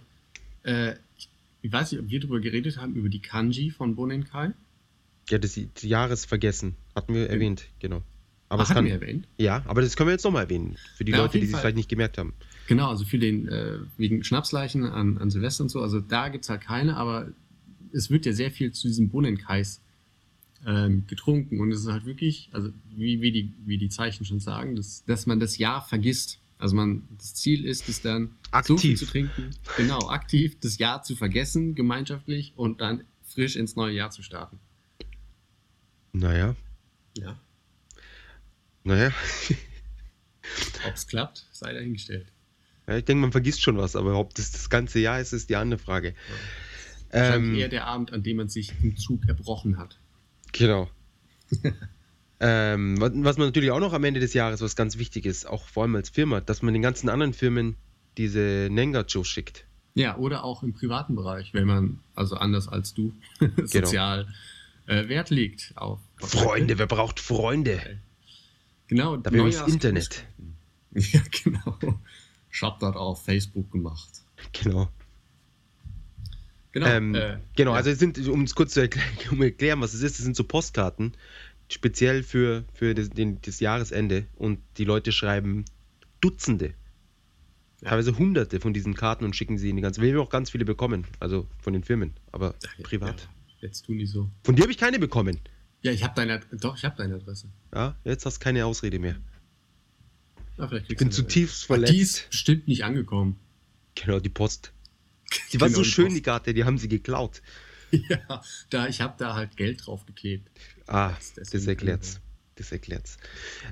[0.65, 1.29] äh, ich,
[1.63, 4.53] ich weiß nicht, ob wir darüber geredet haben, über die Kanji von Bonenkai.
[5.31, 8.03] Ja, das Jahresvergessen hatten wir erwähnt, genau.
[8.49, 9.27] Aber es hatten kann, wir erwähnt.
[9.39, 10.77] ja, aber das können wir jetzt nochmal erwähnen.
[10.97, 12.35] Für die Ja, Leute, die es vielleicht nicht gemerkt haben.
[12.67, 16.49] Genau, also für den, äh, wegen Schnapsleichen an, an Silvester und so, also da gibt's
[16.49, 17.33] halt keine, aber
[17.93, 19.81] es wird ja sehr viel zu diesem Bonnenkais
[20.67, 24.41] ähm, getrunken und es ist halt wirklich, also wie, wie, die, wie die Zeichen schon
[24.41, 26.41] sagen, dass, dass man das Jahr vergisst.
[26.59, 28.99] Also man, das Ziel ist es dann, so viel Aktiv.
[28.99, 34.11] zu trinken, genau, aktiv das Jahr zu vergessen, gemeinschaftlich und dann frisch ins neue Jahr
[34.11, 34.59] zu starten.
[36.15, 36.55] Naja,
[37.19, 37.37] Ja.
[38.85, 39.11] naja.
[40.87, 42.27] Ob es klappt, sei dahingestellt.
[42.87, 45.51] Ja, ich denke, man vergisst schon was, aber ob das das ganze Jahr ist, ist
[45.51, 46.15] die andere Frage.
[47.11, 49.99] Wahrscheinlich Ähm, eher der Abend, an dem man sich im Zug erbrochen hat.
[50.53, 50.89] Genau.
[52.41, 55.47] ähm, was, was man natürlich auch noch am Ende des Jahres, was ganz wichtig ist,
[55.49, 57.75] auch vor allem als Firma, dass man den ganzen anderen Firmen
[58.19, 59.67] diese Nengacho schickt.
[59.95, 63.15] Ja, oder auch im privaten Bereich, wenn man, also anders als du,
[63.65, 64.29] sozial
[64.87, 66.01] äh, Wert legt auf.
[66.19, 68.01] Freunde, wer braucht Freunde?
[68.87, 70.25] Genau, ist Neujahrs- Internet.
[70.97, 71.77] Ja, genau.
[72.53, 74.09] Ich hab das auf Facebook gemacht.
[74.53, 74.89] Genau.
[76.71, 76.87] Genau.
[76.87, 77.77] ähm, äh, genau, ja.
[77.79, 80.37] also es sind, um es kurz zu erklären, um erklären, was es ist, es sind
[80.37, 81.13] so Postkarten,
[81.69, 85.65] speziell für, für das, den, das Jahresende und die Leute schreiben
[86.21, 86.75] Dutzende,
[87.81, 87.91] Ja.
[87.91, 90.51] teilweise Hunderte von diesen Karten und schicken sie in die ganze Wir haben auch ganz
[90.51, 93.29] viele bekommen, also von den Firmen, aber Ja, privat.
[93.65, 94.31] Jetzt tun die so.
[94.45, 95.41] Von dir habe ich keine bekommen.
[95.81, 97.49] Ja, ich habe deine, doch, ich habe deine Adresse.
[97.75, 99.17] Ja, jetzt hast du keine Ausrede mehr.
[100.59, 101.93] Ja, vielleicht Ich bin zutiefst verletzt.
[101.93, 103.37] Die ist bestimmt nicht angekommen.
[103.95, 104.73] Genau, die Post.
[105.53, 106.17] Die war Genau, so die schön, Post.
[106.19, 107.43] die Karte, die haben sie geklaut.
[107.91, 110.51] Ja, da, ich habe da halt Geld drauf geklebt.
[110.89, 112.21] Ah, Das- das, erklärt's.
[112.57, 113.19] Das erklärt's.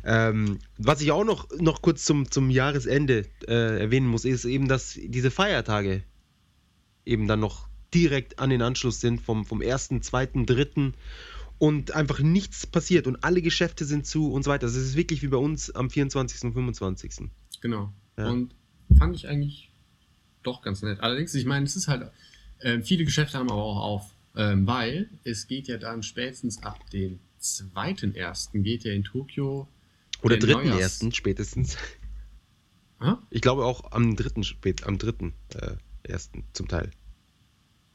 [0.05, 4.69] Ähm, was ich auch noch, noch kurz zum, zum Jahresende äh, erwähnen muss, ist eben,
[4.69, 6.03] dass diese Feiertage
[7.05, 10.93] eben dann noch direkt an den Anschluss sind vom, vom 1., 2., 3.
[11.59, 14.67] und einfach nichts passiert und alle Geschäfte sind zu und so weiter.
[14.67, 16.45] Also es ist wirklich wie bei uns am 24.
[16.45, 17.31] und 25.
[17.61, 17.93] Genau.
[18.17, 18.29] Ja.
[18.29, 18.55] Und
[18.99, 19.71] fand ich eigentlich
[20.43, 21.01] doch ganz nett.
[21.01, 22.11] Allerdings, ich meine, es ist halt,
[22.61, 26.79] ähm, viele Geschäfte haben aber auch auf, ähm, weil es geht ja dann spätestens ab
[26.91, 29.69] dem zweiten ersten geht ja in Tokio.
[30.23, 30.65] Oder der 3.1.
[30.65, 31.77] Neujahrs- spätestens.
[33.01, 33.15] Hä?
[33.31, 34.43] Ich glaube auch am 3.
[34.43, 35.33] Spät, am 3.
[35.55, 36.91] Äh, ersten zum Teil.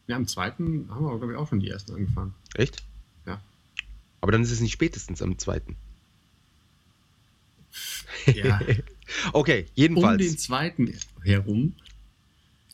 [0.08, 2.34] Ja, am zweiten haben wir, glaube ich, auch schon die ersten angefangen.
[2.56, 2.84] Echt?
[3.26, 3.42] Ja.
[4.22, 5.62] Aber dann ist es nicht spätestens am 2.
[8.34, 8.60] Ja.
[9.32, 10.22] Okay, um jedenfalls.
[10.22, 10.94] den zweiten
[11.24, 11.76] herum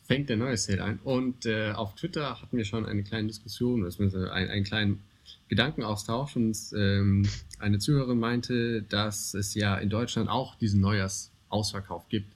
[0.04, 0.98] fängt der neue Sale an.
[1.04, 5.04] Und äh, auf Twitter hatten wir schon eine kleine Diskussion, beziehungsweise einen, einen kleinen
[5.48, 6.34] Gedankenaustausch.
[6.34, 7.28] Und ähm,
[7.60, 12.34] eine Zuhörerin meinte, dass es ja in Deutschland auch diesen Neujahrsausverkauf gibt.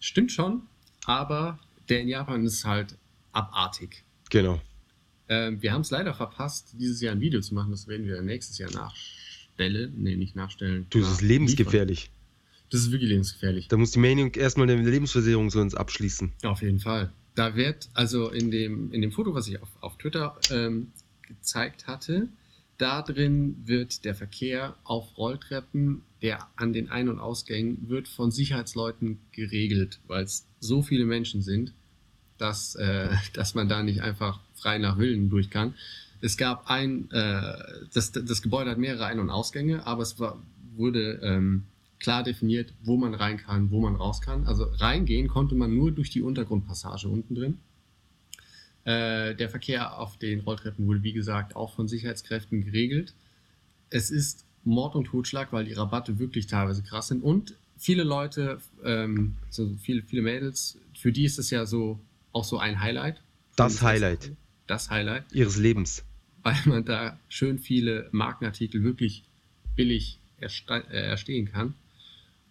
[0.00, 0.62] Stimmt schon,
[1.04, 1.58] aber
[1.90, 2.96] der in Japan ist halt
[3.32, 4.04] abartig.
[4.34, 4.60] Genau.
[5.28, 7.70] Ähm, wir haben es leider verpasst, dieses Jahr ein Video zu machen.
[7.70, 9.94] Das werden wir nächstes Jahr nachstellen.
[9.96, 10.86] Nee, nicht nachstellen.
[10.90, 12.10] Du, das ist lebensgefährlich.
[12.68, 13.68] Das ist wirklich lebensgefährlich.
[13.68, 16.32] Da muss die Maniac erstmal eine Lebensversicherung so uns abschließen.
[16.42, 17.12] Auf jeden Fall.
[17.36, 20.88] Da wird, also in dem, in dem Foto, was ich auf, auf Twitter ähm,
[21.22, 22.28] gezeigt hatte,
[22.76, 28.32] da drin wird der Verkehr auf Rolltreppen, der an den Ein- und Ausgängen, wird von
[28.32, 31.72] Sicherheitsleuten geregelt, weil es so viele Menschen sind,
[32.38, 35.74] dass, äh, dass man da nicht einfach frei nach Willen durch kann.
[36.20, 37.54] Es gab ein, äh,
[37.92, 40.38] das, das Gebäude hat mehrere Ein- und Ausgänge, aber es war,
[40.76, 41.64] wurde ähm,
[41.98, 44.46] klar definiert, wo man rein kann, wo man raus kann.
[44.46, 47.58] Also reingehen konnte man nur durch die Untergrundpassage unten drin.
[48.84, 53.14] Äh, der Verkehr auf den Rolltreppen wurde, wie gesagt, auch von Sicherheitskräften geregelt.
[53.90, 57.22] Es ist Mord und Totschlag, weil die Rabatte wirklich teilweise krass sind.
[57.22, 61.98] Und viele Leute, ähm, so viele, viele Mädels, für die ist es ja so
[62.34, 63.22] auch so ein Highlight.
[63.56, 64.32] Das Highlight
[64.66, 66.04] Das Highlight ihres Lebens.
[66.42, 69.24] weil man da schön viele Markenartikel wirklich
[69.76, 71.74] billig äh, erstehen kann.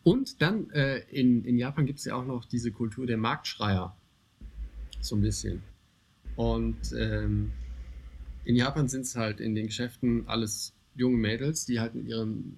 [0.04, 3.96] Und dann äh, in, in Japan gibt es ja auch noch diese Kultur der Marktschreier.
[5.00, 5.62] So ein bisschen.
[6.36, 7.52] Und ähm,
[8.46, 12.58] in Japan sind es halt in den Geschäften alles junge Mädels, die halt mit ihren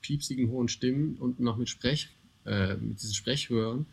[0.00, 2.10] piepsigen hohen Stimmen und noch mit Sprech,
[2.44, 3.86] äh, mit diesen Sprechhören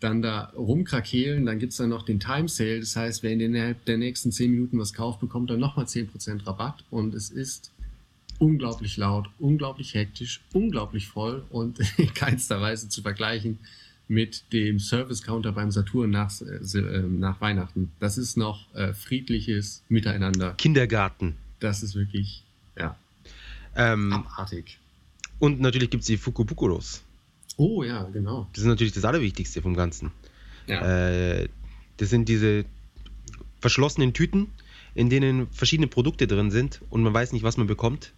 [0.00, 1.46] dann da rumkrakehlen.
[1.46, 2.80] Dann gibt's dann noch den Time Sale.
[2.80, 6.84] Das heißt, wer innerhalb der nächsten 10 Minuten was kauft, bekommt dann nochmal 10% Rabatt.
[6.90, 7.72] Und es ist
[8.38, 13.58] unglaublich laut, unglaublich hektisch, unglaublich voll und in keinster Weise zu vergleichen
[14.08, 17.90] mit dem Service-Counter beim Saturn nach, äh, nach Weihnachten.
[17.98, 20.52] Das ist noch äh, friedliches Miteinander.
[20.58, 21.34] Kindergarten.
[21.58, 22.44] Das ist wirklich,
[22.78, 22.96] ja,
[23.74, 24.78] Ähm, abartig.
[25.40, 27.02] und natürlich gibt es die Fukubukuros.
[27.56, 28.48] Oh ja, genau.
[28.52, 30.12] Das ist natürlich das Allerwichtigste vom Ganzen.
[30.66, 30.80] Ja.
[31.38, 31.48] Äh,
[31.96, 32.64] das sind diese
[33.60, 34.48] verschlossenen Tüten,
[34.94, 38.12] in denen verschiedene Produkte drin sind und man weiß nicht, was man bekommt.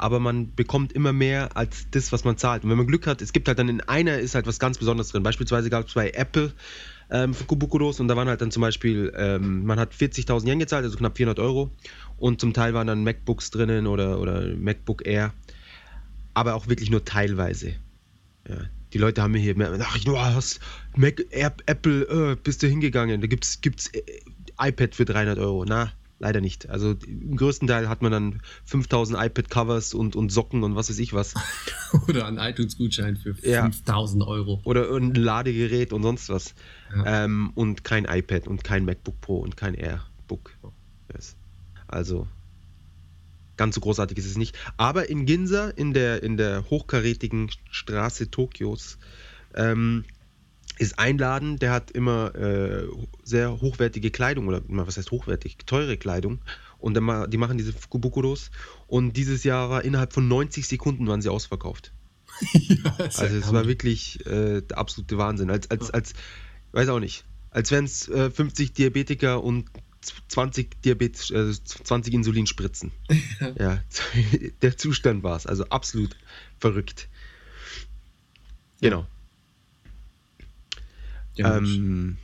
[0.00, 2.62] Aber man bekommt immer mehr als das, was man zahlt.
[2.62, 4.78] Und wenn man Glück hat, es gibt halt dann in einer ist halt was ganz
[4.78, 5.24] Besonderes drin.
[5.24, 6.52] Beispielsweise gab es bei Apple
[7.10, 10.84] ähm, Fukubukuros und da waren halt dann zum Beispiel, ähm, man hat 40.000 Yen gezahlt,
[10.84, 11.72] also knapp 400 Euro.
[12.16, 15.32] Und zum Teil waren dann MacBooks drinnen oder, oder MacBook Air.
[16.32, 17.74] Aber auch wirklich nur teilweise.
[18.48, 18.56] Ja,
[18.92, 20.60] die Leute haben mir hier, mehr- ach, du hast
[20.96, 24.02] Mac, App, Apple, äh, bist du hingegangen, da gibt's, gibt's äh,
[24.60, 25.64] iPad für 300 Euro.
[25.66, 26.68] Na, leider nicht.
[26.68, 30.98] Also im größten Teil hat man dann 5000 iPad-Covers und, und Socken und was weiß
[30.98, 31.34] ich was.
[32.08, 33.62] Oder ein iTunes-Gutschein für Ja.
[33.62, 34.60] 5000 Euro.
[34.64, 36.54] Oder ein Ladegerät und sonst was.
[36.96, 37.24] Ja.
[37.24, 40.50] Ähm, und kein iPad und kein MacBook Pro und kein Airbook.
[41.14, 41.36] Yes.
[41.86, 42.26] Also,
[43.58, 44.56] ganz so großartig ist es nicht.
[44.78, 48.98] Aber in Ginza, in der, in der hochkarätigen Straße Tokios,
[49.54, 50.04] ähm,
[50.78, 52.86] ist ein Laden, der hat immer äh,
[53.24, 56.38] sehr hochwertige Kleidung oder was heißt hochwertig, teure Kleidung
[56.78, 58.50] und dann die machen diese Fukubukuros
[58.86, 61.92] und dieses Jahr war innerhalb von 90 Sekunden waren sie ausverkauft.
[62.52, 65.50] ja, Also es war wirklich äh, der absolute Wahnsinn.
[65.50, 66.12] Als, als, als,
[66.72, 69.64] weiß auch nicht, als wären es äh, 50 Diabetiker und
[70.00, 72.92] 20 Diabetes, äh, 20 Insulinspritzen.
[73.58, 73.82] ja,
[74.62, 75.46] der Zustand war es.
[75.46, 76.16] Also absolut
[76.58, 77.08] verrückt.
[78.80, 79.06] Genau.
[81.34, 82.18] Ja, Ähm,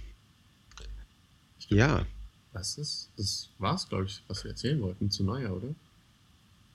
[1.68, 2.06] ja,
[2.52, 3.10] Was ist?
[3.16, 5.74] Das war's, glaube ich, was wir erzählen wollten zu Neujahr, oder?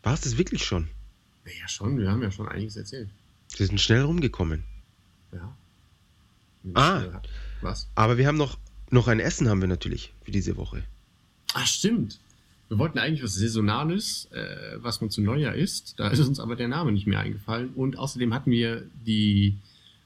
[0.04, 0.90] war es das wirklich schon?
[1.46, 1.98] Ja, schon.
[1.98, 3.10] Wir haben ja schon einiges erzählt.
[3.58, 4.64] Wir sind schnell rumgekommen.
[5.34, 5.56] Ja.
[6.74, 7.22] Ah.
[7.62, 7.88] Was?
[7.96, 8.58] Aber wir haben noch,
[8.92, 10.84] noch ein Essen haben wir natürlich für diese Woche.
[11.54, 12.20] Ach, stimmt.
[12.70, 16.00] Wir wollten eigentlich was Saisonales, äh, was man zu Neujahr isst.
[16.00, 17.70] Da ist uns aber der Name nicht mehr eingefallen.
[17.74, 19.58] Und außerdem hatten wir die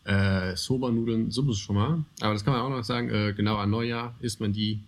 [0.05, 2.05] äh, Soba-Nudeln Suppe schon mal.
[2.21, 3.09] Aber das kann man auch noch sagen.
[3.09, 4.79] Äh, genau an Neujahr isst man die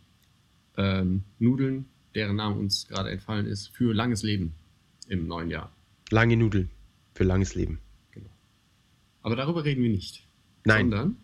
[0.77, 1.85] ähm, Nudeln,
[2.15, 4.53] deren Name uns gerade entfallen ist, für langes Leben
[5.09, 5.69] im neuen Jahr.
[6.11, 6.69] Lange Nudeln
[7.13, 7.79] für langes Leben.
[8.11, 8.29] Genau.
[9.21, 10.25] Aber darüber reden wir nicht.
[10.63, 10.89] Nein.
[10.89, 11.17] Sondern,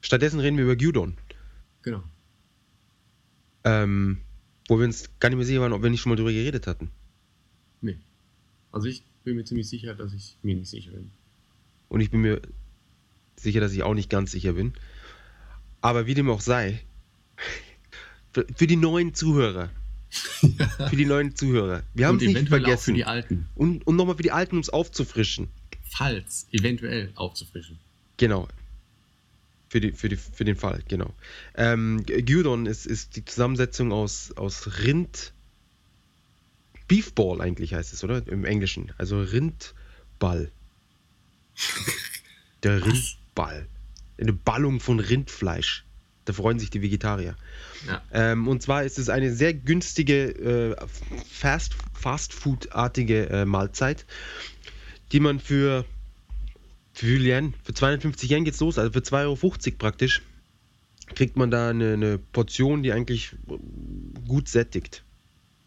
[0.00, 1.16] Stattdessen reden wir über Gyudon.
[1.82, 2.02] genau.
[3.68, 4.18] Ähm,
[4.68, 6.66] wo wir uns gar nicht mehr sicher waren, ob wir nicht schon mal drüber geredet
[6.66, 6.90] hatten.
[7.80, 7.96] Nee.
[8.72, 11.10] Also ich bin mir ziemlich sicher, dass ich mir nicht sicher bin.
[11.88, 12.40] Und ich bin mir
[13.36, 14.74] sicher, dass ich auch nicht ganz sicher bin.
[15.80, 16.80] Aber wie dem auch sei,
[18.32, 19.70] für, die neuen Zuhörer,
[20.90, 22.94] für die neuen Zuhörer, wir haben es nicht eventuell auch für vergessen.
[22.94, 23.48] die Alten.
[23.54, 25.48] Und, und nochmal für die Alten, um es aufzufrischen.
[25.90, 27.78] Falls eventuell aufzufrischen.
[28.18, 28.48] Genau.
[29.68, 31.14] Für, die, für, die, für den Fall, genau.
[31.54, 35.34] Ähm, Gyudon ist, ist die Zusammensetzung aus, aus Rind.
[36.86, 38.26] Beefball eigentlich heißt es, oder?
[38.26, 38.92] Im Englischen.
[38.96, 40.50] Also Rindball.
[42.62, 43.68] Der Rindball.
[44.18, 45.84] Eine Ballung von Rindfleisch.
[46.24, 47.36] Da freuen sich die Vegetarier.
[47.86, 48.02] Ja.
[48.12, 50.86] Ähm, und zwar ist es eine sehr günstige äh,
[51.30, 54.04] Fast, Fast-Food-artige äh, Mahlzeit,
[55.12, 55.86] die man für,
[56.98, 60.22] für Yen, für 250 Yen geht's los, also für 2,50 Euro praktisch,
[61.14, 63.36] kriegt man da eine, eine Portion, die eigentlich
[64.26, 65.04] gut sättigt.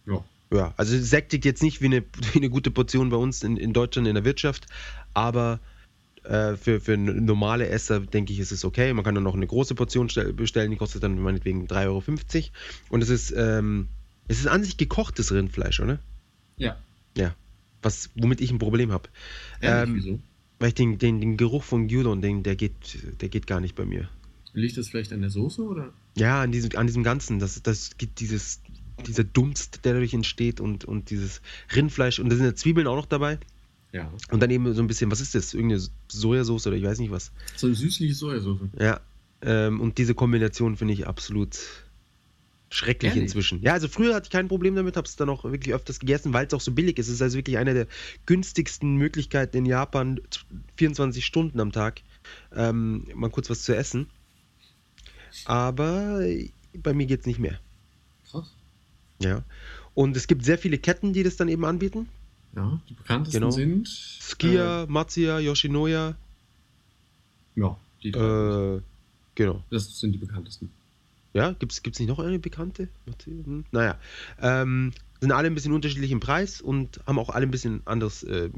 [0.05, 0.25] Ja.
[0.53, 2.01] Ja, also sättigt jetzt nicht wie eine,
[2.33, 4.65] wie eine gute Portion bei uns in, in Deutschland in der Wirtschaft,
[5.13, 5.61] aber
[6.23, 8.93] äh, für, für normale Esser, denke ich, ist es okay.
[8.93, 12.03] Man kann dann noch eine große Portion stell- bestellen, die kostet dann meinetwegen 3,50 Euro.
[12.89, 13.87] Und es ist, ähm,
[14.27, 15.99] es ist an sich gekochtes Rindfleisch, oder?
[16.57, 16.75] Ja.
[17.15, 17.33] Ja.
[17.81, 19.07] Was, womit ich ein Problem habe.
[19.61, 20.19] Ähm, wieso?
[20.61, 22.75] Weil ich den, den, den Geruch von Gyudon, den, der geht,
[23.19, 24.07] der geht gar nicht bei mir.
[24.53, 25.91] Liegt das vielleicht an der Soße oder?
[26.15, 28.61] Ja, an diesem, an diesem Ganzen, das, das gibt dieses,
[29.07, 31.41] dieser Dunst, der dadurch entsteht und, und dieses
[31.75, 33.39] Rindfleisch und da sind ja Zwiebeln auch noch dabei.
[33.91, 34.13] Ja.
[34.29, 35.55] Und dann eben so ein bisschen, was ist das?
[35.55, 37.31] Irgendeine Sojasauce oder ich weiß nicht was.
[37.55, 38.59] So eine süßliche Sojasauce.
[38.77, 39.01] Ja.
[39.41, 41.57] Ähm, und diese Kombination finde ich absolut
[42.71, 43.23] schrecklich Ehrlich?
[43.23, 43.61] inzwischen.
[43.61, 46.33] Ja, also früher hatte ich kein Problem damit, habe es dann auch wirklich öfters gegessen,
[46.33, 47.07] weil es auch so billig ist.
[47.07, 47.87] Es ist also wirklich eine der
[48.25, 50.19] günstigsten Möglichkeiten in Japan,
[50.77, 52.01] 24 Stunden am Tag,
[52.55, 54.07] ähm, mal kurz was zu essen.
[55.45, 56.21] Aber
[56.73, 57.59] bei mir geht es nicht mehr.
[58.29, 58.53] Krass.
[59.19, 59.43] Ja.
[59.93, 62.07] Und es gibt sehr viele Ketten, die das dann eben anbieten.
[62.55, 63.51] Ja, die bekanntesten Genau.
[63.51, 63.87] sind.
[63.87, 66.09] Skia, Matsuya, Yoshinoya.
[67.55, 68.75] Äh, ja, die drei.
[68.77, 68.81] Äh,
[69.35, 69.63] genau.
[69.69, 70.69] das sind die bekanntesten.
[71.33, 72.89] Ja, gibt es nicht noch eine bekannte?
[73.25, 73.97] Hm, Naja.
[74.41, 78.23] Ähm, sind alle ein bisschen unterschiedlich im Preis und haben auch alle ein bisschen anderes,
[78.23, 78.49] äh,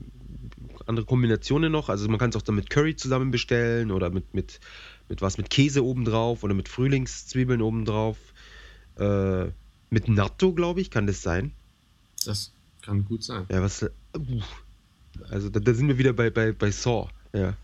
[0.88, 1.90] andere Kombinationen noch.
[1.90, 4.60] Also man kann es auch dann mit Curry zusammen bestellen oder mit, mit,
[5.10, 8.18] mit was, mit Käse obendrauf oder mit Frühlingszwiebeln obendrauf.
[8.98, 9.48] Äh,
[9.90, 11.52] mit Natto, glaube ich, kann das sein.
[12.26, 13.46] Das kann gut sein.
[13.50, 13.84] Ja, was.
[13.84, 14.42] Uh,
[15.30, 17.10] also da, da sind wir wieder bei, bei, bei Saw.
[17.34, 17.56] Ja.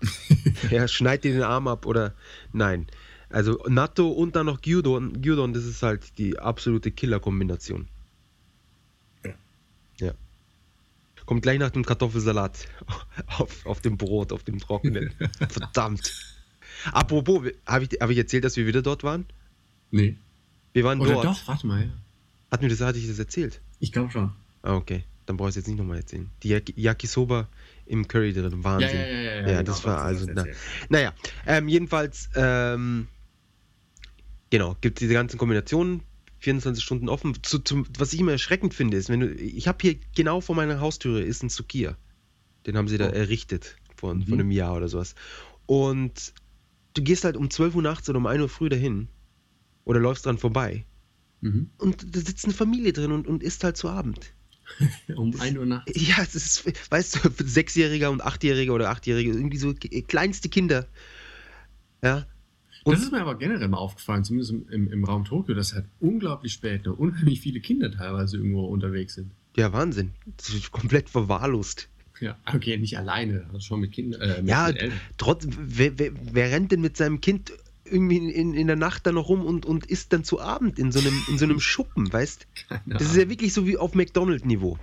[0.70, 2.14] ja, schneid dir den Arm ab oder.
[2.52, 2.86] Nein.
[3.32, 5.20] Also Natto und dann noch Gyudon.
[5.22, 7.88] Gyudon, das ist halt die absolute Killer-Kombination.
[9.24, 9.32] Ja.
[9.98, 10.12] Ja.
[11.26, 12.66] Kommt gleich nach dem Kartoffelsalat
[13.38, 15.12] auf, auf dem Brot, auf dem Trockenen.
[15.48, 16.12] Verdammt.
[16.92, 19.26] Apropos, habe ich, hab ich erzählt, dass wir wieder dort waren?
[19.90, 20.16] Nee.
[20.72, 21.24] Wir waren Oder dort.
[21.26, 21.90] doch, warte mal.
[22.50, 23.60] Hat mir das, hatte ich das erzählt?
[23.78, 24.32] Ich glaube schon.
[24.62, 25.04] Ah, okay.
[25.26, 26.28] Dann brauche ich es jetzt nicht nochmal erzählen.
[26.42, 27.48] Die Yaki- Yakisoba
[27.86, 28.64] im Curry drin.
[28.64, 28.88] Wahnsinn.
[28.90, 29.34] Ja, ja, ja, ja.
[29.40, 30.26] Ja, genau, das war also.
[30.32, 30.44] Na,
[30.88, 31.12] naja,
[31.46, 33.06] ähm, jedenfalls, ähm,
[34.52, 36.02] genau, gibt diese ganzen Kombinationen,
[36.38, 37.34] 24 Stunden offen.
[37.42, 40.54] Zu, zum, was ich immer erschreckend finde, ist, wenn du, ich habe hier genau vor
[40.54, 41.96] meiner Haustüre ist ein Sukiya.
[42.66, 43.12] Den haben sie da Oh.
[43.12, 44.26] errichtet vor, Mhm.
[44.26, 45.14] vor einem Jahr oder sowas.
[45.66, 46.32] Und
[46.94, 49.08] du gehst halt um 12 Uhr nachts oder um 1 Uhr früh dahin
[49.84, 50.84] oder läufst dran vorbei
[51.40, 51.70] Mhm.
[51.78, 54.32] und da sitzt eine Familie drin und, und isst halt zu Abend.
[55.16, 55.92] Um 1 Uhr nachts.
[55.96, 60.86] Ja, es ist, weißt du, Sechsjähriger und Achtjähriger oder Achtjährige, irgendwie so ki- kleinste Kinder.
[62.02, 62.26] Ja.
[62.84, 65.74] Und Das ist mir aber generell mal aufgefallen, zumindest im, im, im Raum Tokio, dass
[65.74, 69.30] halt unglaublich spät noch unheimlich viele Kinder teilweise irgendwo unterwegs sind.
[69.56, 70.10] ja, Wahnsinn.
[70.70, 71.88] Komplett verwahrlost.
[72.20, 74.20] Ja, okay, nicht alleine, also schon mit Kindern.
[74.20, 74.70] Äh, Ja.
[75.18, 77.52] Trotz, wer, wer, wer rennt denn mit seinem Kind
[77.84, 80.78] irgendwie in, in, in der Nacht dann noch rum und, und isst dann zu Abend
[80.78, 83.76] in so einem, in so einem Schuppen, weißt Keine Das ist ja wirklich so wie
[83.76, 84.78] auf McDonald-Niveau.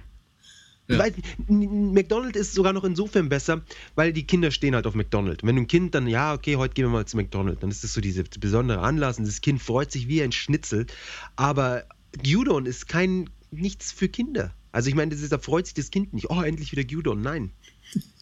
[0.90, 0.98] Ja.
[0.98, 1.14] Weil
[1.48, 3.62] n- McDonald's ist sogar noch insofern besser,
[3.96, 5.44] weil die Kinder stehen halt auf McDonald's.
[5.44, 7.84] Wenn du ein Kind dann, ja, okay, heute gehen wir mal zu McDonald's, dann ist
[7.84, 10.88] das so diese besondere Anlass und das Kind freut sich wie ein Schnitzel.
[11.36, 11.84] Aber
[12.24, 14.52] Gyudon ist kein, nichts für Kinder.
[14.72, 16.30] Also ich meine, das ist, da freut sich das Kind nicht.
[16.30, 17.22] Oh, endlich wieder Gyudon.
[17.22, 17.52] Nein.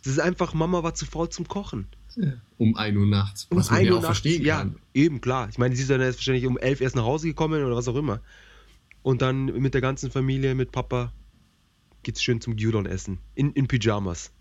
[0.03, 1.88] Das ist einfach, Mama war zu faul zum Kochen.
[2.57, 3.47] Um 1 Uhr nachts.
[3.49, 4.76] Um Was man 1 ja Uhr auch nachts, verstehen ja, kann.
[4.93, 5.47] eben, klar.
[5.49, 7.88] Ich meine, sie ist dann erst wahrscheinlich um 11 erst nach Hause gekommen oder was
[7.88, 8.22] auch immer.
[9.03, 11.13] Und dann mit der ganzen Familie, mit Papa,
[12.08, 13.20] geht's schön zum Gyudon essen.
[13.36, 14.32] In, in Pyjamas.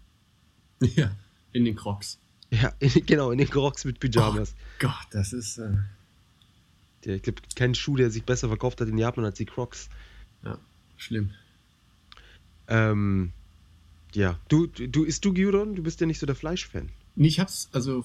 [0.80, 1.10] Ja,
[1.52, 2.18] in den Crocs.
[2.50, 4.54] Ja, in, genau, in den Crocs mit Pyjamas.
[4.78, 5.58] Gott, das ist.
[5.58, 5.72] Äh,
[7.04, 9.88] Der, ich glaube, kein Schuh, der sich besser verkauft hat in Japan als die Crocs.
[10.44, 10.58] ja,
[10.96, 11.30] schlimm.
[12.68, 13.32] Ähm,
[14.14, 15.74] ja, du, du, du isst du Gyudon?
[15.74, 16.90] Du bist ja nicht so der Fleischfan.
[17.16, 18.04] Nee, ich hab's, also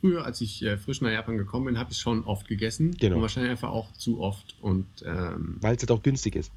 [0.00, 2.96] früher, als ich äh, frisch nach Japan gekommen bin, habe ich schon oft gegessen.
[2.96, 3.16] Genau.
[3.16, 4.56] Und wahrscheinlich einfach auch zu oft.
[4.62, 6.50] Und ähm, Weil es halt auch günstig ist.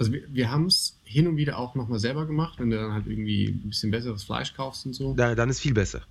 [0.00, 0.06] Ja.
[0.06, 2.92] Also wir, wir haben es hin und wieder auch nochmal selber gemacht, wenn du dann
[2.92, 5.14] halt irgendwie ein bisschen besseres Fleisch kaufst und so.
[5.14, 6.02] Da, dann ist viel besser.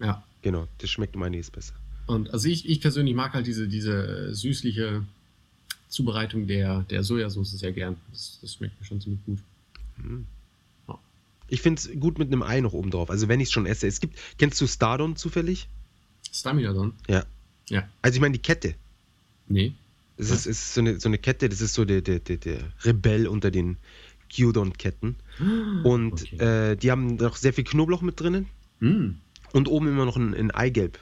[0.00, 0.22] Ja.
[0.42, 1.74] Genau, das schmeckt um einiges besser.
[2.06, 5.04] Und also ich, ich persönlich mag halt diese, diese süßliche
[5.88, 7.96] Zubereitung der, der Sojasauce sehr gern.
[8.10, 9.38] Das, das schmeckt mir schon ziemlich gut.
[11.48, 13.10] Ich finde es gut mit einem Ei noch oben drauf.
[13.10, 13.86] Also wenn ich es schon esse.
[13.86, 15.68] Es gibt, kennst du Stardon zufällig?
[16.30, 16.92] Stamina dann?
[17.08, 17.24] Ja.
[17.68, 17.88] Ja.
[18.02, 18.74] Also ich meine die Kette.
[19.48, 19.72] Nee.
[20.20, 22.36] Es ist, es ist so, eine, so eine Kette, das ist so der, der, der,
[22.38, 23.76] der Rebell unter den
[24.28, 25.16] Gyudon-Ketten.
[25.84, 26.36] Und Okay.
[26.72, 28.46] äh, die haben noch sehr viel Knoblauch mit drinnen
[28.80, 29.16] Mm.
[29.52, 30.98] und oben immer noch ein, ein Eigelb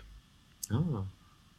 [0.71, 1.05] Ah.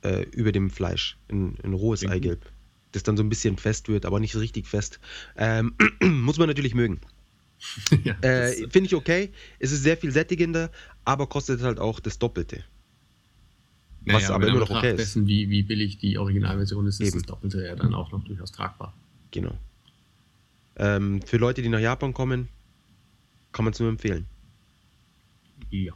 [0.03, 1.17] äh, über dem Fleisch.
[1.31, 2.09] Ein, ein rohes gut.
[2.11, 2.51] Eigelb.
[2.91, 4.99] Das dann so ein bisschen fest wird, aber nicht so richtig fest.
[5.35, 7.01] Ähm, muss man natürlich mögen.
[8.03, 9.31] ja, Äh, das- Finde ich okay.
[9.59, 10.71] Es ist sehr viel sättigender,
[11.05, 12.63] aber kostet halt auch das Doppelte.
[14.07, 14.99] Was Naja, aber immer noch okay ist.
[14.99, 17.19] Dessen, wie, wie billig die Originalversion ist, ist Eben.
[17.19, 18.93] das Doppelte ja dann auch noch durchaus tragbar.
[19.31, 19.57] Genau.
[20.77, 22.49] Ähm, für Leute, die nach Japan kommen,
[23.51, 24.25] kann man es nur empfehlen.
[25.71, 25.93] Ja.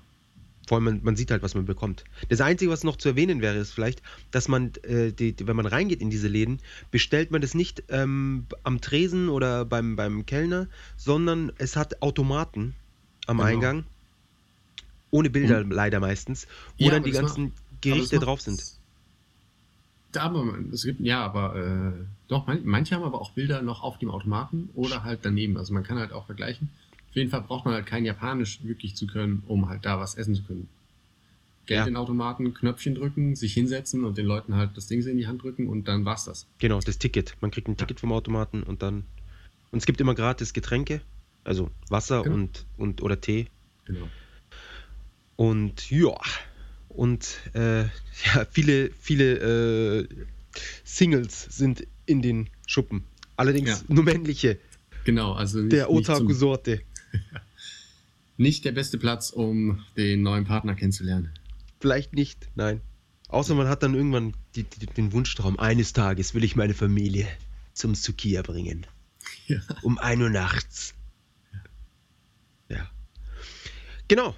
[0.67, 2.03] Vor allem, man, man sieht halt, was man bekommt.
[2.29, 4.01] Das Einzige, was noch zu erwähnen wäre, ist vielleicht,
[4.31, 6.59] dass man, äh, die, die, wenn man reingeht in diese Läden,
[6.91, 12.73] bestellt man das nicht ähm, am Tresen oder beim, beim Kellner, sondern es hat Automaten
[13.27, 13.49] am Genau.
[13.49, 13.83] Eingang.
[15.09, 16.47] Ohne Bilder leider meistens,
[16.79, 17.51] wo Ja, dann die ganzen
[17.81, 18.63] Gerichte drauf sind.
[20.11, 23.81] Da, aber es gibt, ja, aber äh, doch, man, manche haben aber auch Bilder noch
[23.81, 25.57] auf dem Automaten oder halt daneben.
[25.57, 26.69] Also man kann halt auch vergleichen.
[27.09, 30.15] Auf jeden Fall braucht man halt kein Japanisch wirklich zu können, um halt da was
[30.15, 30.67] essen zu können.
[31.65, 31.83] Geld Ja.
[31.85, 35.27] in den Automaten, Knöpfchen drücken, sich hinsetzen und den Leuten halt das Ding in die
[35.27, 36.45] Hand drücken und dann war's das.
[36.59, 37.37] Genau, das Ticket.
[37.39, 39.05] Man kriegt ein Ticket vom Automaten und dann.
[39.71, 41.01] Und es gibt immer gratis Getränke,
[41.45, 42.35] also Wasser Genau.
[42.35, 43.47] und, und oder Tee.
[43.85, 44.07] Genau.
[45.37, 46.17] Und ja,
[46.95, 50.07] und äh, ja, viele, viele äh,
[50.83, 53.03] Singles sind in den Schuppen.
[53.37, 53.81] Allerdings Ja.
[53.87, 54.59] nur männliche,
[55.03, 56.81] Genau, also nicht, der Otaku-Sorte.
[58.37, 61.31] nicht der beste Platz, um den neuen Partner kennenzulernen.
[61.79, 62.81] Vielleicht nicht, nein.
[63.27, 67.27] Außer man hat dann irgendwann die, die, den Wunschtraum, eines Tages will ich meine Familie
[67.73, 68.85] zum Sukiya bringen.
[69.47, 69.59] Ja.
[69.81, 70.93] Um 1 Uhr nachts.
[72.69, 72.89] Ja.
[74.07, 74.35] Genau.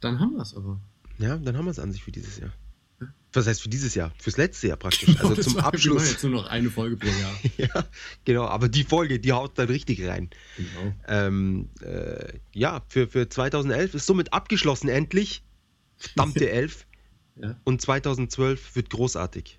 [0.00, 0.80] Dann haben wir es aber.
[1.18, 2.52] Ja, dann haben wir es an sich für dieses Jahr.
[3.32, 4.12] Was heißt für dieses Jahr?
[4.18, 5.08] Fürs letzte Jahr praktisch.
[5.18, 6.10] Also zum war- Wir machen Abschluss.
[6.10, 7.34] jetzt nur noch eine Folge pro Jahr.
[7.56, 7.84] Ja,
[8.24, 8.44] genau.
[8.46, 10.30] Aber die Folge, die haut dann richtig rein.
[10.56, 10.94] Genau.
[11.08, 15.42] Ähm, äh, ja, für, für 2011 ist somit abgeschlossen endlich.
[15.96, 16.86] Verdammte 11.
[17.36, 17.60] Ja.
[17.64, 19.58] Und 2012 wird großartig.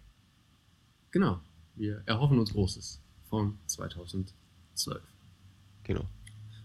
[1.12, 1.42] Genau.
[1.76, 5.02] Wir erhoffen uns Großes von 2012.
[5.84, 6.08] Genau.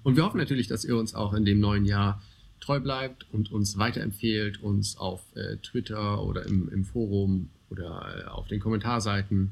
[0.05, 2.23] Und wir hoffen natürlich, dass ihr uns auch in dem neuen Jahr
[2.61, 8.29] treu bleibt und uns weiterempfehlt, uns auf äh, Twitter oder im, im Forum oder äh,
[8.29, 9.51] auf den Kommentarseiten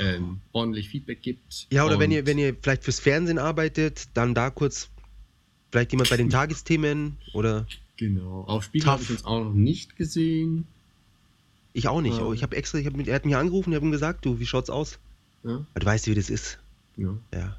[0.00, 1.66] ähm, ordentlich Feedback gibt.
[1.70, 4.88] Ja, oder wenn ihr, wenn ihr vielleicht fürs Fernsehen arbeitet, dann da kurz
[5.70, 8.44] vielleicht jemand bei den Tagesthemen oder Genau.
[8.46, 10.66] Auf Spiegel habe ich uns auch noch nicht gesehen.
[11.72, 12.16] ich auch nicht.
[12.18, 12.24] Ja.
[12.24, 14.38] Oh, ich habe extra, ich hab, er hat mich angerufen, ich habe ihm gesagt, du,
[14.38, 14.98] wie schaut's aus?
[15.42, 16.58] Ja, Du weißt, wie das ist.
[16.96, 17.18] genau.
[17.34, 17.56] Ja.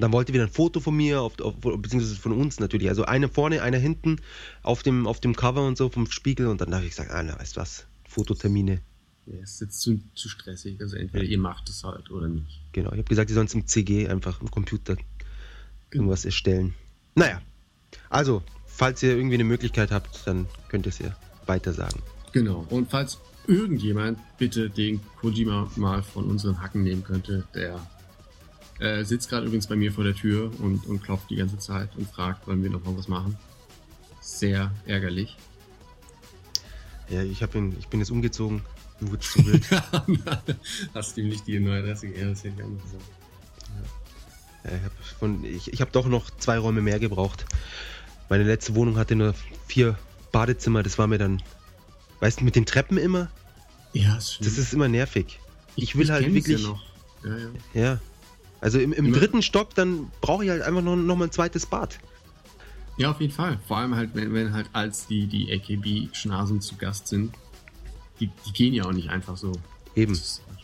[0.00, 2.88] Dann wollte wieder ein Foto von mir, auf, auf, beziehungsweise von uns natürlich.
[2.88, 4.16] Also einer vorne, einer hinten
[4.62, 6.46] auf dem, auf dem Cover und so vom Spiegel.
[6.46, 8.80] Und dann habe ich gesagt, ah, na, weißt du was, Fototermine.
[9.26, 10.80] Ja, es ist jetzt zu, zu stressig.
[10.80, 12.60] Also entweder ihr macht es halt oder nicht.
[12.72, 14.96] Genau, ich habe gesagt, die sollen es im CG einfach im Computer
[15.90, 16.74] irgendwas erstellen.
[17.14, 17.42] Naja,
[18.08, 22.02] also, falls ihr irgendwie eine Möglichkeit habt, dann könnt ihr es ja weiter sagen.
[22.32, 22.66] Genau.
[22.70, 27.84] Und falls irgendjemand bitte den Kojima mal von unseren Hacken nehmen könnte, der
[28.80, 31.90] Äh, sitzt gerade übrigens bei mir vor der Tür und, und klopft die ganze Zeit
[31.96, 33.36] und fragt, wollen wir noch mal was machen.
[34.20, 35.36] Sehr ärgerlich.
[37.10, 38.62] Ja, ich, ihn, ich bin jetzt umgezogen.
[39.00, 39.64] Mir wurde zu wild.
[40.94, 42.24] Hast du ihm nicht die neue Adresse gegeben?
[42.26, 43.04] Ja, das hätte ich gesagt.
[44.64, 47.46] Ja, ich habe von- ich, ich hab doch noch zwei Räume mehr gebraucht.
[48.28, 49.34] Meine letzte Wohnung hatte nur
[49.66, 49.98] vier
[50.32, 50.82] Badezimmer.
[50.82, 51.42] Das war mir dann,
[52.20, 53.28] weißt du, mit den Treppen immer.
[53.92, 54.38] Ja, ist.
[54.40, 55.40] Das ist immer nervig.
[55.76, 56.82] Ich will halt kenn's wirklich- Ja, noch.
[57.74, 58.00] ja, ja.
[58.60, 61.66] Also im, im dritten Stock, dann brauche ich halt einfach noch, noch mal ein zweites
[61.66, 61.98] Bad.
[62.98, 63.58] ja, auf jeden Fall.
[63.66, 67.34] Vor allem halt, wenn, wenn halt als die, die AKB-Schnasen zu Gast sind.
[68.20, 69.52] Die, die gehen ja auch nicht einfach so.
[69.96, 70.18] Eben.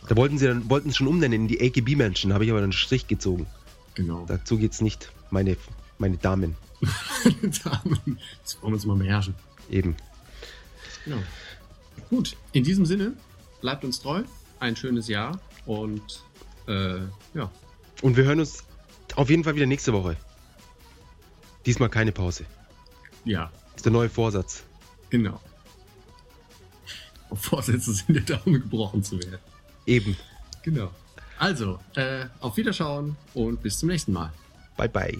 [0.07, 2.65] Da wollten sie dann wollten es schon umnennen in die AKB-Menschen, habe ich aber dann
[2.65, 3.47] einen Strich gezogen.
[3.95, 4.25] Genau.
[4.27, 5.57] Dazu geht's nicht, meine,
[5.97, 6.55] meine Damen.
[7.63, 9.33] Damen, das wollen wir uns mal beherrschen.
[9.71, 9.95] Eben.
[11.03, 11.17] Genau.
[12.09, 13.13] Gut, in diesem Sinne,
[13.59, 14.21] bleibt uns treu,
[14.59, 16.23] ein schönes Jahr und
[16.67, 16.99] äh,
[17.33, 17.51] ja,
[18.01, 18.63] Und wir hören uns
[19.15, 20.15] auf jeden Fall wieder nächste Woche.
[21.65, 22.45] Diesmal keine Pause.
[23.25, 24.63] ja, Das ist der neue Vorsatz.
[25.09, 25.39] genau.
[27.29, 29.39] Auf Vorsätze sind ja darum gebrochen zu werden.
[29.85, 30.15] Eben.
[30.63, 30.91] Genau.
[31.37, 34.31] Also, äh, auf Wiederschauen und bis zum nächsten Mal.
[34.77, 35.17] Bye bye.